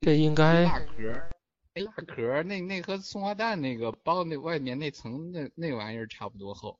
[0.02, 1.12] 这应该蜡壳，
[1.74, 6.78] 蜡壳那那和松花蛋那个包那外面那层那那玩意儿差不多厚。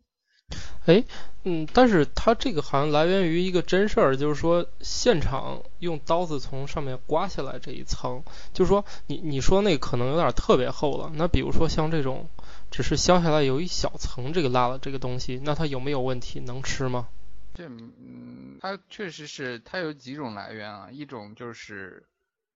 [0.87, 1.05] 哎，
[1.44, 8.22] 嗯，但是它这个好像来源于一个真事儿，就是说现场用刀子从上面刮下来这一层，
[8.53, 11.12] 就是说你你说那可能有点特别厚了。
[11.14, 12.29] 那比如说像这种。
[12.68, 16.40] 只是削下来有一小层这个蜡的这个东西，那它有没有问题？
[16.40, 17.09] 能吃吗？
[17.55, 20.88] 这嗯，它确实是，它有几种来源啊。
[20.90, 22.05] 一种就是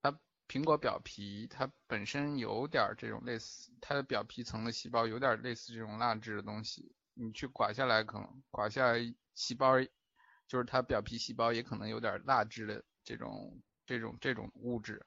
[0.02, 0.12] 它
[0.48, 6.90] 苹果表皮它本身有点这种类似，它的表皮层的细胞有点类似这种蜡质的东西，
[7.20, 8.94] 你去刮下来可能刮下
[9.34, 9.78] 细胞，
[10.46, 15.04] 就是它表皮细胞也可能有点蜡质的这种这种这种物质。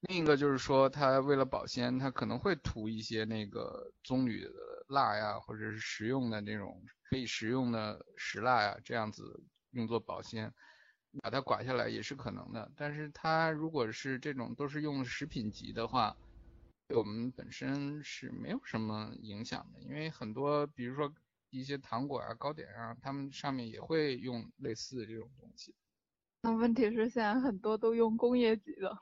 [0.00, 4.46] 另一个就是说，它为了保鲜，它可能会涂一些那个棕榈
[4.88, 10.52] 蜡呀，或者是食用的那种可以食用的石蜡呀，这样子用作保鲜，
[11.22, 12.70] 把它刮下来也是可能的。
[12.76, 16.14] 但是它如果是这种都是用食品级的话，
[16.86, 21.12] 对我们本身是没有什么影响的，因为很多比如说
[21.50, 25.74] 一些糖果啊、糕点啊，他们上面也会用类似的这种东西。
[26.42, 28.98] 那问题是现在很多都用工业级的。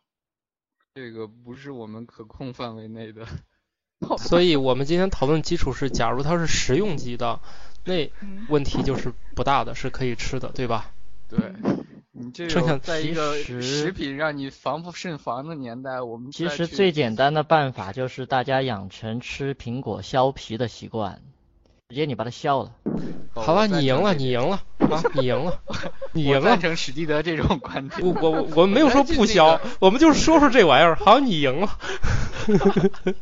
[0.94, 3.26] 这个不是我们可控范围内的，
[4.16, 7.40] 所以我们今天讨论基础是，假如它是食用级的，
[7.84, 8.12] 那
[8.48, 10.94] 问题就是不大的，是可以吃的，对吧？
[11.28, 11.52] 对，
[12.12, 21.20] 你这个在一个食品让你防不胜防的年代，我们其实最简单的办法就是大家养成吃苹果削皮的习惯，
[21.88, 22.72] 直接你把它削了。
[23.34, 25.02] 好吧，你赢了，你赢了啊！
[25.14, 25.60] 你赢了，
[26.12, 26.40] 你赢了。
[26.40, 28.00] 赞成史蒂德这种观点。
[28.02, 30.96] 我我我们没有说不削，我们就是说说这玩意儿。
[30.96, 31.78] 好，你赢了。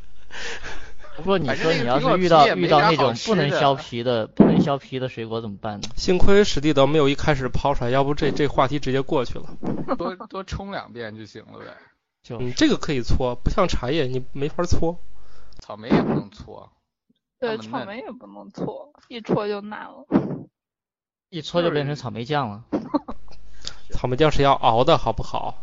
[1.16, 5.88] 不过你说你要是遇到遇到那种不能削皮的不能削皮的水果怎么办呢？
[5.96, 9.44] 幸亏史蒂德没有一开始抛出来，要不这这话题直接过去了。
[9.96, 11.66] 多多冲两遍就行了呗。
[12.22, 14.98] 就嗯，这个可以搓，不像茶叶你没法搓。
[15.59, 16.70] 草莓也不能搓。
[17.42, 20.07] 对，草莓也不能搓，一搓就烂了。
[21.29, 22.64] 一搓就变成草莓酱了。
[23.90, 25.58] 草莓酱是要熬的，好不好？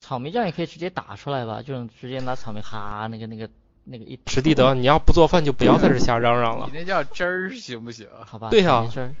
[0.00, 3.48] 草莓酱也可以直接打出来吧，就直接拿草莓哈那个那个
[3.84, 4.18] 那个一。
[4.26, 6.68] 史蒂德，你要不做饭就不要在这瞎嚷嚷了。
[6.72, 8.08] 你那叫汁儿行不行？
[8.26, 8.50] 好吧。
[8.50, 8.88] 对呀。
[8.90, 9.14] 汁儿。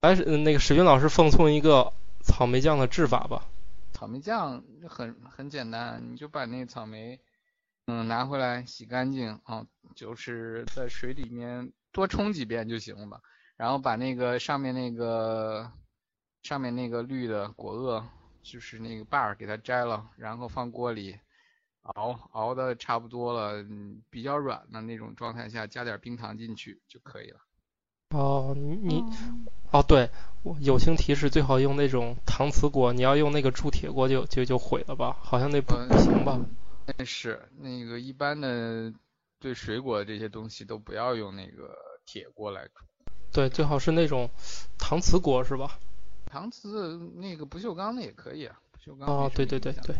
[0.00, 3.44] 哎，那个史军老师奉送一个草莓酱的制法吧。
[3.92, 7.20] 草莓酱很很简单，你就把那草莓。
[7.86, 9.64] 嗯，拿回来洗干净啊，
[9.94, 13.20] 就是在水里面多冲几遍就行了吧。
[13.56, 15.70] 然后把那个上面那个
[16.42, 18.04] 上面那个绿的果萼，
[18.42, 21.16] 就是那个把儿给它摘了，然后放锅里
[21.82, 27.38] 熬熬的差不多了，嗯，比较软的那种状态下，加点冰糖进去就可以了。
[28.10, 29.04] 哦，你
[29.70, 30.10] 哦，对，
[30.42, 35.16] 我友情提示最好用那种搪瓷锅，你要用那个铸铁锅就就就毁了吧？
[35.20, 36.40] 好像那不行吧？
[36.86, 38.92] 但是那个一般的
[39.38, 42.84] 对水果这些东西都不要用那个铁锅来煮。
[43.32, 44.30] 对，最好是那种
[44.78, 45.78] 搪瓷锅是吧？
[46.32, 49.96] 搪瓷那个不锈钢的也可以啊，不锈钢哦对对对对，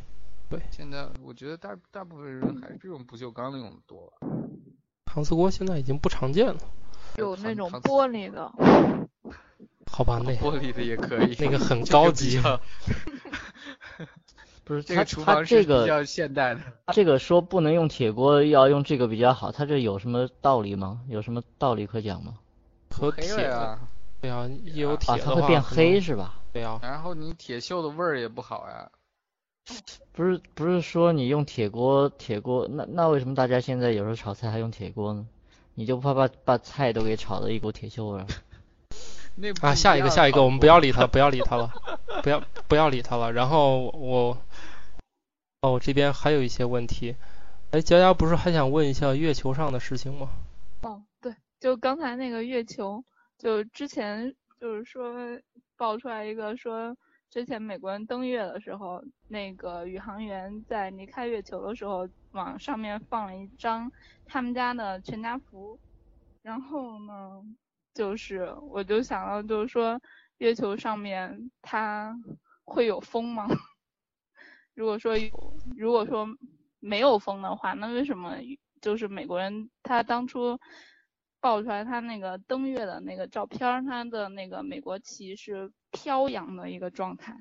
[0.49, 4.29] 对，现在我觉得大大部分人还是用不锈钢的用的多吧。
[5.07, 6.59] 搪瓷锅现在已经不常见了，
[7.17, 8.53] 有那种玻璃的，
[9.87, 10.21] 好吧？
[10.25, 12.61] 那玻璃的也可以，那个很高级较
[14.67, 16.61] 不是他这个厨他房是比这个较现代的。
[16.93, 21.03] 这个说不能用铁锅，要用这个比较好，他这有什么道理吗？
[21.09, 22.35] 有什么道理可讲吗？
[22.91, 23.79] 黑和铁的，了呀，
[24.21, 26.41] 对啊，有啊铁啊，的话它会变黑是吧？
[26.53, 28.91] 对啊，然后你铁锈的味儿也不好呀。
[30.13, 35.27] 不是不是说你用铁锅铁锅，那那为什么大家现在有时候炒菜还用铁锅呢？
[35.75, 38.23] 你就不怕把把菜都给炒的一股铁锈味儿？
[38.23, 38.27] 啊，
[39.37, 41.71] 那不一下一个下一个，我们不要理他，不要理他了，
[42.23, 43.33] 不要不要理他了。
[43.33, 44.39] 然后我，
[45.67, 47.17] 哦，我这边还有一些问题。
[47.73, 50.29] 哎，佳佳不是还想问一下月球上的事情吗？
[50.83, 53.05] 哦，对，就刚才那个月球，
[53.37, 55.13] 就之前就是说
[55.77, 56.97] 爆出来一个说，
[57.31, 63.91] 之前美国人登月的时候，那个宇航员在离开月球的时候，往上面放了一张
[64.25, 65.77] 他们家的全家福，
[66.43, 67.43] 然后呢，
[67.93, 70.01] 就是我就想到就是说，
[70.39, 72.17] 月球上面它
[72.63, 73.49] 会有风吗？
[74.77, 75.31] 如果说有，
[75.77, 76.29] 如果说
[76.81, 78.35] 没有风的话，那为什么
[78.81, 80.61] 就是美国人他当初
[81.41, 87.35] 爆出来他那个登月的那个照片，他的那个美国旗是飘扬的一个状态？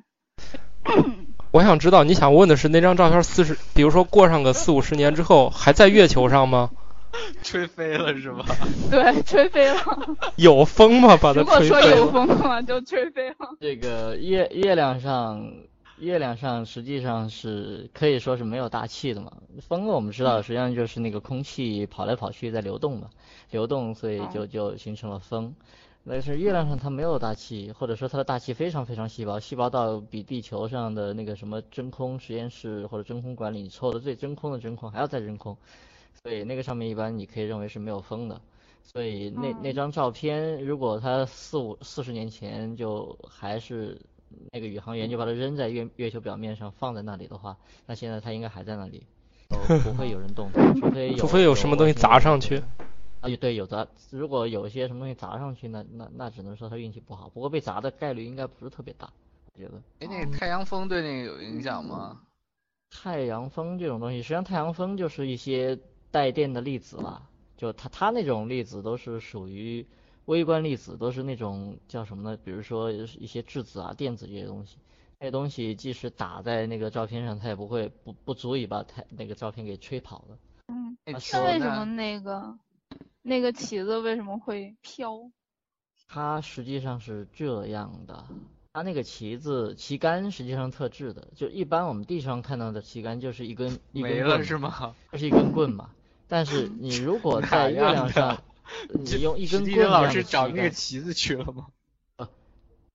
[1.51, 6.71] 我想知道你想问的是那张照片四十，比如说过上个四五十年之后还在月球上吗？
[7.43, 8.45] 吹飞了是吧？
[8.91, 9.81] 对，吹飞了。
[10.35, 11.17] 有风吗？
[11.21, 11.97] 把它如果说吹飞？
[11.97, 13.35] 有风的话，就吹飞了。
[13.59, 15.53] 这个月月亮上，
[15.97, 19.31] 月亮上实际上是可以说是没有大气的嘛。
[19.61, 23.09] 风我们知道，实际上就是那个空气跑来跑去在流动嘛，
[23.51, 25.55] 流动，所以就就形成了风。
[26.07, 35.57] 但是月亮上它没有大气，或者说它的大气非常非常细薄，细薄到比地球上的那个什么真空实验室或者真空管里抽的最真空的真空还要再真空，
[36.21, 38.39] 所以那个上面一般你可以认为是没有风的。
[38.83, 43.99] 所以那那张照片，如果它四五四十年前就还是
[44.51, 49.05] 那个宇航员就把它扔在月月球表面上放在那里的话，那现在它应该还在那里，
[49.49, 52.61] 都不会有人动它，除非有除非有什么东西砸上去。
[53.21, 57.27] 啊，对，有砸，如果有些什么东西砸上去，那那那只能说他运气不好。
[57.29, 59.11] 不过被砸的概率应该不是特别大，
[59.53, 59.81] 我觉得。
[59.99, 62.21] 哎，那个太阳风对那个有影响吗？
[62.91, 65.77] 太阳风这种东西，实际上太阳风就是一些
[66.11, 67.23] 带电的粒子啦，
[67.57, 69.85] 就它它那种粒子都是属于
[70.25, 72.37] 微观粒子，都是那种叫什么呢？
[72.43, 74.77] 比如说一些质子啊、电子这些东西，
[75.19, 80.37] 那些东西即使打在那个照片上，它也不会不不足以把太那个照片给吹跑的。
[80.67, 81.13] 嗯，那
[81.45, 82.57] 为什么那个
[83.21, 85.31] 那个旗子为什么会飘？
[86.07, 88.25] 它实际上是这样的，
[88.73, 94.95] 它那个旗子旗杆实际上特制的，就一般我们地上看到的旗杆就是一根一根是吗？
[95.11, 95.91] 就是一根棍嘛。
[96.27, 98.43] 但是你如果 在月亮上，
[98.93, 101.67] 你用一根棍老师找，那个旗子去了吗？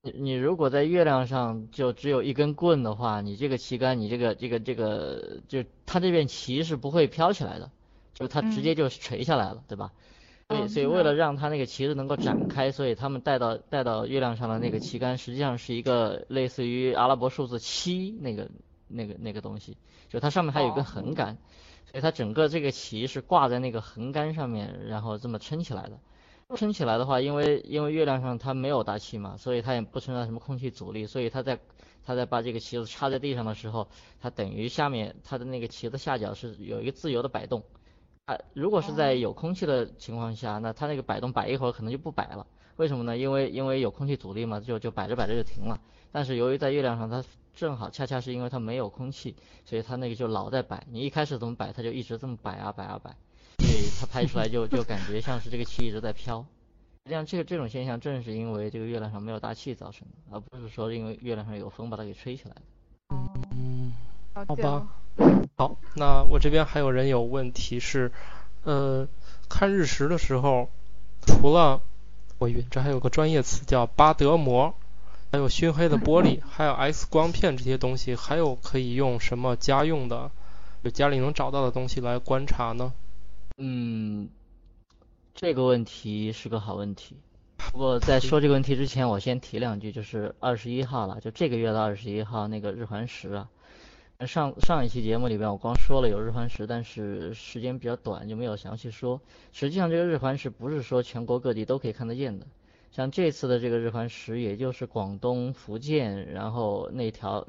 [0.03, 7.71] 你你如果在月亮上就只有一根棍的话，你这个旗杆，你这个这个这个，就它这片旗是不会飘起来的，
[8.15, 9.93] 就它直接就垂下来了，对吧？
[10.49, 18.51] 所以嗯所以为了让它那个旗子能够展开，所以他们带到带到月亮上的那个旗杆，实际上是一个类似于阿拉伯数字七那个
[18.89, 19.77] 那个那个东西，
[20.09, 21.37] 就它上面还有一根哦横杆，
[21.91, 25.99] 所以它整个这个旗是挂在那个横杆上面，然后这么撑起来的。
[26.57, 31.59] 撑起来的话，因为因为月亮上它没有大气嘛，所以它也不存在什么空气阻力，所以它在
[32.05, 33.87] 它在把这个旗子插在地上的时候，
[34.21, 37.63] 它等于下面它的那个旗子下角是有一个自由的摆动。
[38.25, 42.45] 啊，如果是在有空气的情况下，那它那个摆动摆一会儿可能就不摆了。
[42.77, 43.17] 为什么呢？
[43.17, 45.81] 因为因为有空气阻力嘛，就就摆着摆着就停了。
[46.11, 47.23] 但是由于在月亮上，它
[47.55, 50.87] 正好恰恰是因为它没有空气，所以它那个就老在摆。
[50.91, 53.11] 你一开始怎么摆，它就一直这么摆啊摆啊摆，
[53.59, 56.45] 所以它拍出来就 就感觉像是这个气一直在飘。
[57.05, 62.63] 实际上，这个这种现象正是因为这个月亮上没有大气造成的，而不是说因为月亮上有风把它给吹起来的。
[63.57, 63.93] 嗯，
[64.47, 64.87] 好吧。
[65.57, 68.13] 好，那我这边还有人有问题是，
[68.65, 69.07] 呃，
[69.49, 70.69] 看日食的时候，
[71.27, 71.83] 除了
[72.39, 74.75] 我晕，这还有个专业词叫巴德膜，
[75.33, 80.31] 还有熏黑的玻璃， 还有 X 光片这些东西，还有可以用什么家用的
[80.83, 82.93] 就家里能找到的东西来观察呢？
[83.59, 84.29] 嗯，
[85.35, 87.17] 这个问题是个好问题。
[87.73, 93.49] 不过在说这个问题之前，我先提两句，就是二十一号了，就这个月的二十一号那个日环食啊。
[94.27, 99.21] 上上一期节目里边我光说了有日环食，但是时间比较短，就没有详细说。
[99.53, 102.47] 实际上这个日环食不是说全国各地都可以看得见的，
[102.91, 107.47] 像这次的这个日环食，也就是广东、福建，然后那条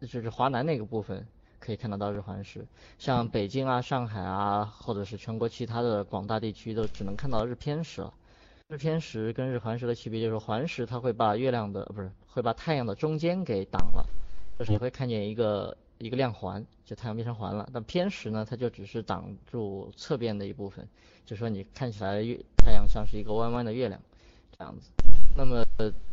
[0.00, 1.26] 就是华南那个部分
[1.58, 2.66] 可以看得到日环食，
[2.98, 8.14] 像北京啊、上海啊，或者是全国其他的广大地区都只能看到日偏食了。
[8.68, 14.06] 日偏食跟日环食的区别就是环食它会把月亮的不是会把太阳的中间给挡了，
[14.58, 15.76] 就是你会看见一个。
[15.98, 17.66] 一个亮环，就太阳变成环了。
[17.72, 20.86] 但偏食呢，它就只是挡住侧边的一部分，
[21.24, 23.98] 就说你看起来月太阳像是一个弯弯的月亮
[24.58, 24.90] 这样子。
[25.36, 25.64] 那么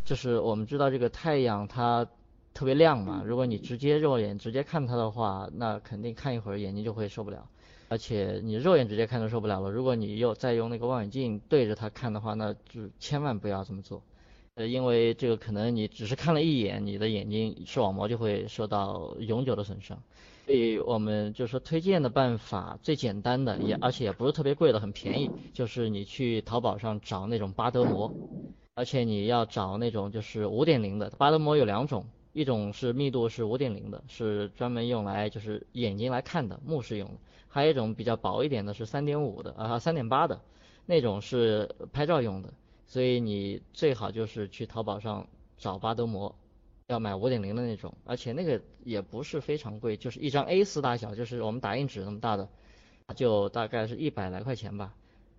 [0.03, 2.05] 就是我们知道这个太阳它
[2.53, 7.47] 特别亮嘛，如果你直接肉眼直接看它的话，那肯定看一会儿眼睛就会受不了。
[7.87, 14.01] 而且你肉眼直接看都受不了了，如果你又再用那个望远镜对着它看的话，那就千万不要这么做。
[14.55, 20.01] 呃，因为这个可能你只是看了一眼，你的眼睛视网膜就会受到永久的损伤。
[20.51, 28.11] 所以我们就说推荐的办法最简单的，也而且也不是特别贵的，很便宜，就是你去淘宝上找那种巴德膜，
[28.75, 31.09] 而且你要找那种就是五点零的。
[31.11, 37.15] 巴德膜有两种，一种是密度是五点零的，是专门用来就是眼睛来看的，目视用的；
[37.47, 40.41] 还有一种比较薄一点的是三点五的啊，三点八的，
[40.85, 42.53] 那种是拍照用的。
[42.87, 45.25] 所以你最好就是去淘宝上
[45.57, 46.35] 找巴德膜，
[46.91, 52.49] 要买五点零的那种，而且那个也不是非常贵，就是一张 A4 大小，就是我们打印纸那么大的，
[53.15, 54.93] 就大概是一百来块钱吧，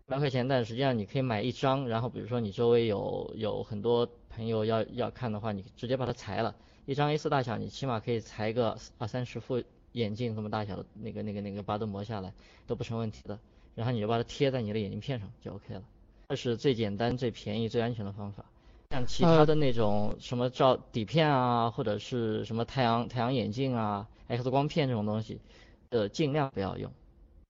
[0.07, 6.55] 百块钱，但实际上你可以买一张，然后比如说你周围有有很多朋友要要看的话，你直接把它裁了，
[6.87, 12.33] 一张 A4 大小，你起码可以裁个二三十副眼镜这么大小的那个那个那个巴德膜下来
[12.67, 13.39] 都不成问题的，
[13.75, 15.83] 然后你就把它贴在你的眼镜片上就 OK 了。
[16.29, 18.47] 这是最简单、最便宜、最安全的方法。
[18.93, 25.41] 像其他的那种什么照底片啊，或者是什么太阳太阳眼镜啊、X 光片这种东西，
[25.89, 26.93] 呃，尽量不要用，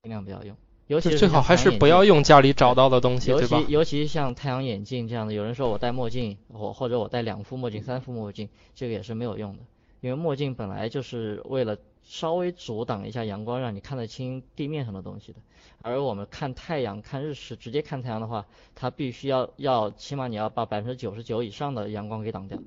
[0.02, 0.56] 尽量不要用。
[0.86, 3.58] 尤其是最好还是不要用家里找到的东西，对吧？
[3.58, 9.62] 尤其尤其像太阳眼镜这样的，有人说我戴墨镜，我或者我戴两副墨镜、三副墨镜，这个也是没有用的。
[10.00, 15.38] 因为墨镜本来就是为了稍微阻挡一下阳光，让你看得清地面上的东西的。
[15.82, 22.58] 而我们看太阳、看日食，直接看太阳的话，它必须要要起码你要把百分之九十九以上的阳光给挡掉。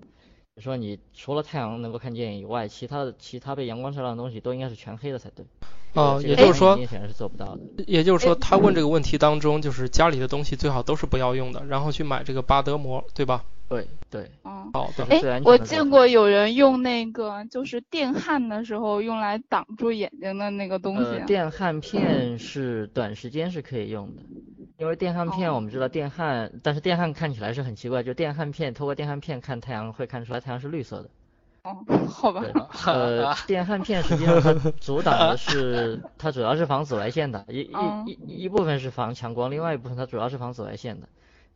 [0.56, 5.46] 你说你除了太阳能够看见以外，其他的其他被阳光照亮的东西都应该是全黑的才对。
[5.94, 7.62] 哦，也就是说，明显是做不到的。
[7.88, 13.46] 也就是说，他问这个问题当中，就是家里的东西最好都是不要用的，然后去买这个巴德膜，对吧？
[13.68, 14.30] 对对。
[14.44, 14.70] 嗯。
[14.74, 15.06] 好的。
[15.10, 21.20] 哎，我见过有人用那个，就是电焊的时候用来挡住眼睛的那个东西。
[21.26, 24.22] 电焊片是短时间是可以用的，
[24.78, 31.10] 因为电焊片我们知道电焊，但是电焊看起来是很奇怪，就电焊片透过电焊片看太阳会看出来太阳是绿色的。
[31.64, 31.76] 哦，
[32.08, 32.44] 好吧。
[32.86, 41.08] 呃，电焊片实际上它阻挡的是，它主要是防紫外线的，一一一一部分是防强光，另外一部分它主要是防紫外线的。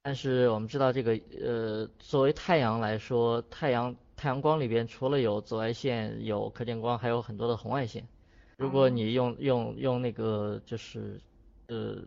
[0.01, 8.07] 但是我们知道这个，呃，作为太阳来说，太阳太阳光里边除了有紫外线、有可见光，还有很多的红外线。
[8.57, 11.19] 如果你用用用那个就是
[11.67, 11.97] 呃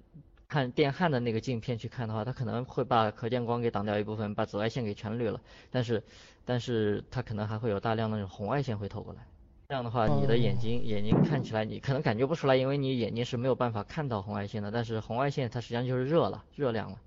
[0.49, 5.41] 看电焊的那个镜片去看的话，它可能会把可见光给挡掉一部分，把紫外线给全滤了。
[5.71, 6.03] 但是
[6.45, 9.21] 但是它可能还会有大量的那种红外线会透过来，
[9.69, 14.71] 这样的话你的眼睛眼睛看起来你可能感觉不出来，因为你眼睛是没有办法看到红外线的。
[14.71, 16.99] 但是红外线它实际上就是热了，热量了，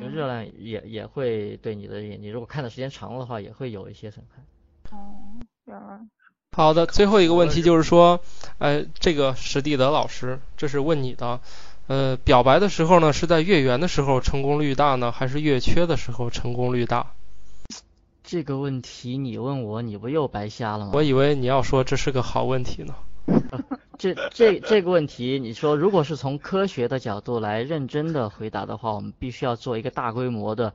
[0.00, 4.42] 热量也也会对你的眼睛，如果看的时间长了的话，也会有一些损害。
[4.96, 6.00] 哦，原来。
[6.52, 8.20] 好的，最后一个问题就是说，
[8.58, 11.40] 呃，这个史蒂德老师，这是问你的，
[11.86, 17.12] 呃，表白的时候呢，是在月圆的时候成功率大呢，还是月缺的时候成功率大？
[18.24, 20.92] 这个问题你问我，你不又白瞎了吗？
[20.94, 22.94] 我以为你要说这是个好问题呢。
[23.98, 30.72] 这这这个问题，你说如果是从科学的角度来认真的回答的话，我们必须要做一个大规模的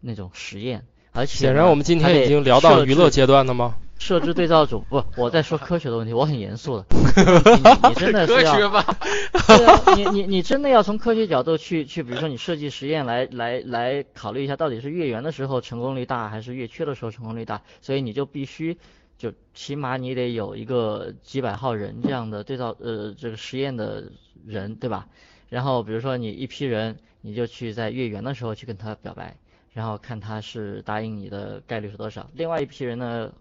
[0.00, 3.74] 那种实验，而且显然我们今天已经聊到娱乐阶段了吗？
[3.98, 6.86] 设置对照组不，我在说科学的问题，我很严肃的。
[7.88, 17.62] 你真的是要，对啊，你你你真的要从科学角度去去，比如说你设计实验来来来考虑一下，到底是月圆的时候成功率大，还是月缺的时候成功率大？
[17.80, 18.78] 所以你就必须
[19.18, 24.10] 就起码你得有一个几百号人这样的对照呃这个实验的
[24.46, 25.08] 人，对吧？
[25.50, 29.36] 然后比如说你一批人，你就去在月圆的时候去跟他表白，
[29.72, 32.30] 然后看他是答应你的概率是多少。
[32.32, 33.32] 另外一批人呢？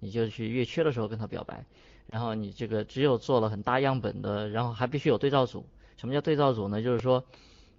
[0.00, 1.64] 你就去月缺的时候跟他表白，
[2.10, 5.66] 然后你这个只有做了很大样本的，然后还必须有对照组。
[5.96, 6.82] 什么叫对照组呢？
[6.82, 7.24] 就是说，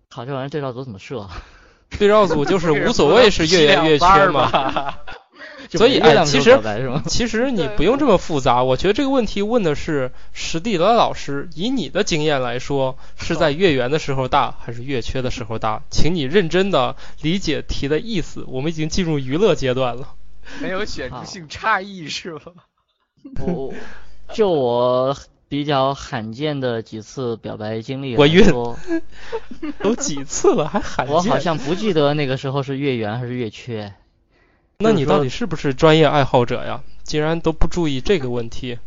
[0.09, 1.27] 考这玩意儿对照组怎么设？
[1.99, 4.49] 对照组就是无所谓是月圆月缺嘛。
[5.71, 6.59] 所以，哎，其实
[7.07, 8.63] 其实你不用这么复杂。
[8.63, 15.81] 我觉得这个问题问的是史蒂德老师，以你的经验来说，是在月圆的时候大还是月缺的时候大？
[15.89, 18.45] 请你认真的理解题的意思。
[18.47, 20.13] 我们已经进入娱乐阶段了。
[20.61, 22.51] 没有显著性差异是吧？
[23.41, 23.73] 我
[24.31, 25.17] 就我
[25.49, 28.45] 比较罕见的几次表白经历我晕，
[29.81, 31.15] 都几次了还罕见？
[31.15, 33.93] 我好像不记得那个时候是月圆还是月缺。
[34.77, 36.83] 那你到底是不是专业爱好者呀？
[37.03, 38.79] 竟然都不注意这个问题。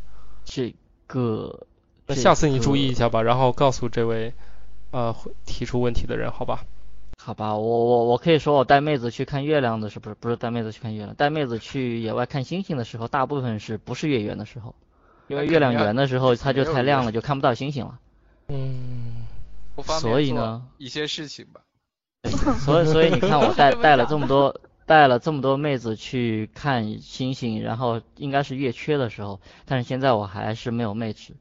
[0.44, 0.74] 这
[1.06, 1.66] 个，
[2.06, 4.32] 那下次你注意一下吧，然后告诉这位
[4.90, 5.14] 呃
[5.46, 6.64] 提出问题的人，好吧？
[7.16, 10.16] 好吧，我我我可以说，我带妹子去看月亮的是不是？
[10.18, 14.74] 不是带妹子去看月亮，带妹子去野外看星星的时候，大部分是不是月圆的时候？
[15.28, 17.98] 因为月亮圆的时候，它就太亮了，就看不到星星了。
[18.48, 19.26] 嗯。
[20.00, 20.64] 所以呢？
[20.78, 21.60] 一些事情吧。
[22.58, 24.60] 所以所以你看，我带带了这么多。
[24.88, 31.34] 带了这么多妹子去看星星，然后应该是月缺的时候，但是现在我还是没有妹子，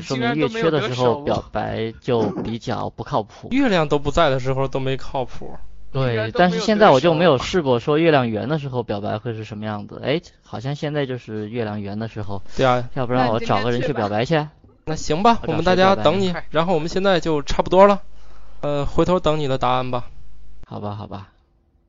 [0.00, 3.48] 说明月缺的时候表白就比较不靠谱。
[3.50, 5.50] 月亮都不在的时候都没靠谱。
[5.90, 10.00] 对，但是现在我就没有试过说月亮圆的时候表白会是什么样子。
[10.04, 12.42] 哎，好像现在就是月亮圆的时候。
[12.56, 14.46] 对啊，要不然我找个人去表白去。
[14.84, 18.02] 那行吧，我们大家等你，然后我们现在就差不多了，
[18.60, 20.04] 呃，回头等你的答案吧。
[20.64, 21.28] 好吧，好吧。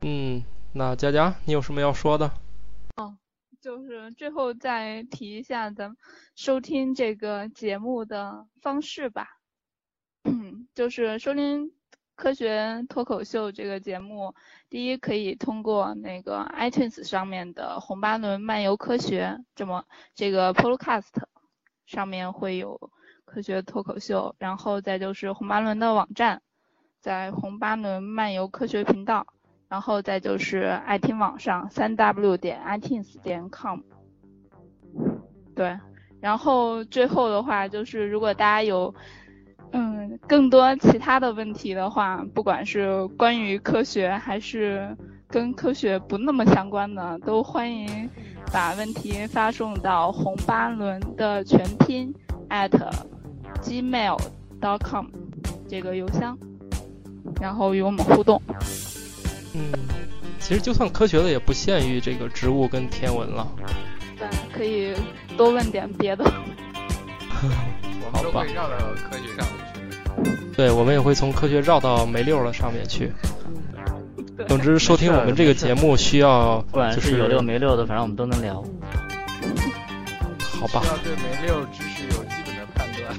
[0.02, 0.44] 嗯。
[0.78, 2.30] 那佳佳，你有什么要说的？
[2.98, 3.16] 哦，
[3.62, 5.98] 就是最后再提一下咱们
[6.36, 9.38] 收听这个节目的方式吧。
[10.74, 11.72] 就是收听
[12.16, 14.36] 科学脱口秀这个节目，
[14.70, 21.24] 第一可以通过那个 iTunes 上面的红巴伦漫游科学这么这个 Podcast
[21.86, 22.92] 上面会有
[23.24, 26.42] 科学脱口秀，然后再就是红巴伦的网站，
[27.00, 29.26] 在红巴伦漫游科学频道。
[29.68, 33.80] 然后再就是爱听网上三 w 点 itunes 点 com，
[35.56, 35.78] 对，
[36.22, 38.94] 然后最后的话就是如果大家有
[39.72, 44.96] 嗯更多其他的问题的话，不管是关于科学还是
[45.28, 48.10] 跟科学不那么相关的，都欢迎
[48.54, 52.14] 把问题发送到红八轮的全拼
[52.50, 52.70] at
[53.62, 54.18] gmail
[54.62, 55.08] dot com
[55.68, 56.38] 这个邮箱，
[57.42, 58.40] 然后与我们互动。
[59.56, 59.72] 嗯，
[60.40, 63.48] 其实就算科学的，也不限于这个植物跟天文了。
[64.18, 64.94] 对，可以
[65.38, 66.24] 多问点别的。
[67.42, 68.76] 我们都会绕到
[69.10, 70.56] 科学上面去。
[70.56, 73.12] 对，我们也会从科学绕到没溜的上面去。
[74.48, 78.64] 总之，收听我们这个节目需要，不管是有六没六的，反正我们都能聊。
[80.60, 80.82] 好吧。
[80.84, 83.18] 需要对没六知识有基本的判断。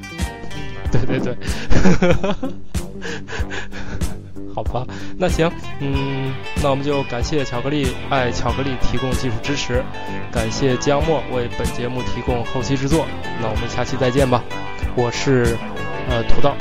[0.93, 1.37] 对 对对。
[4.57, 4.87] 好吧，
[5.19, 6.33] 那行，嗯，
[6.63, 9.85] 那我们就感谢巧克力爱巧克力提供技术支持，
[10.33, 13.07] 感谢姜墨为本节目提供后期制作。
[13.39, 14.43] 那我们下期再见吧，
[14.97, 15.59] 我是
[16.09, 16.55] 呃土豆，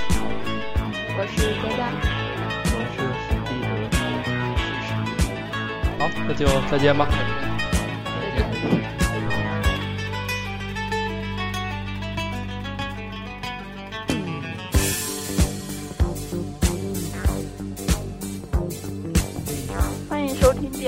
[1.18, 1.88] 我是佳佳，
[2.76, 3.50] 我是史蒂
[5.98, 7.08] 德，好，那就再见吧。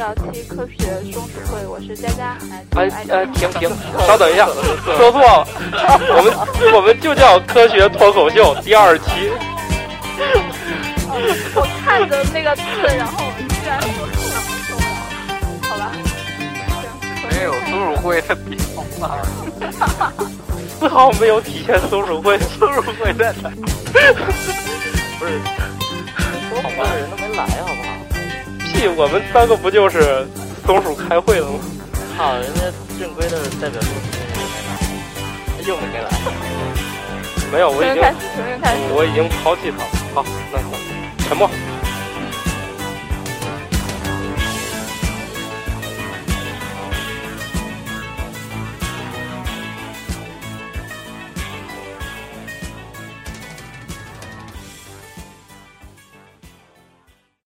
[0.08, 2.38] 第二期科学松鼠会，我是佳佳。
[2.78, 3.70] 哎哎，停停，
[4.08, 4.48] 稍等一下，
[4.96, 5.46] 说错了，
[6.16, 9.30] 我们我们就叫科学脱口秀第二期。
[11.54, 12.62] 我看着那个字，
[12.96, 14.36] 然后居然说错了，
[15.68, 15.92] 好吧。
[17.30, 19.18] 没有松鼠会的地方吗？
[20.80, 23.50] 丝毫没有体现松鼠会，松鼠会在哪？
[25.20, 25.42] 不是，
[26.64, 27.74] 好吧，人都没来，好
[28.96, 30.26] 我们三个不就是
[30.66, 31.60] 松鼠开会了吗？
[32.16, 32.62] 好，人家
[33.00, 33.80] 正规的代表
[35.66, 36.10] 又没来。
[37.52, 38.02] 没有，我已经
[38.94, 39.90] 我已经抛弃他了。
[40.14, 40.72] 好，那好，
[41.28, 41.50] 沉默。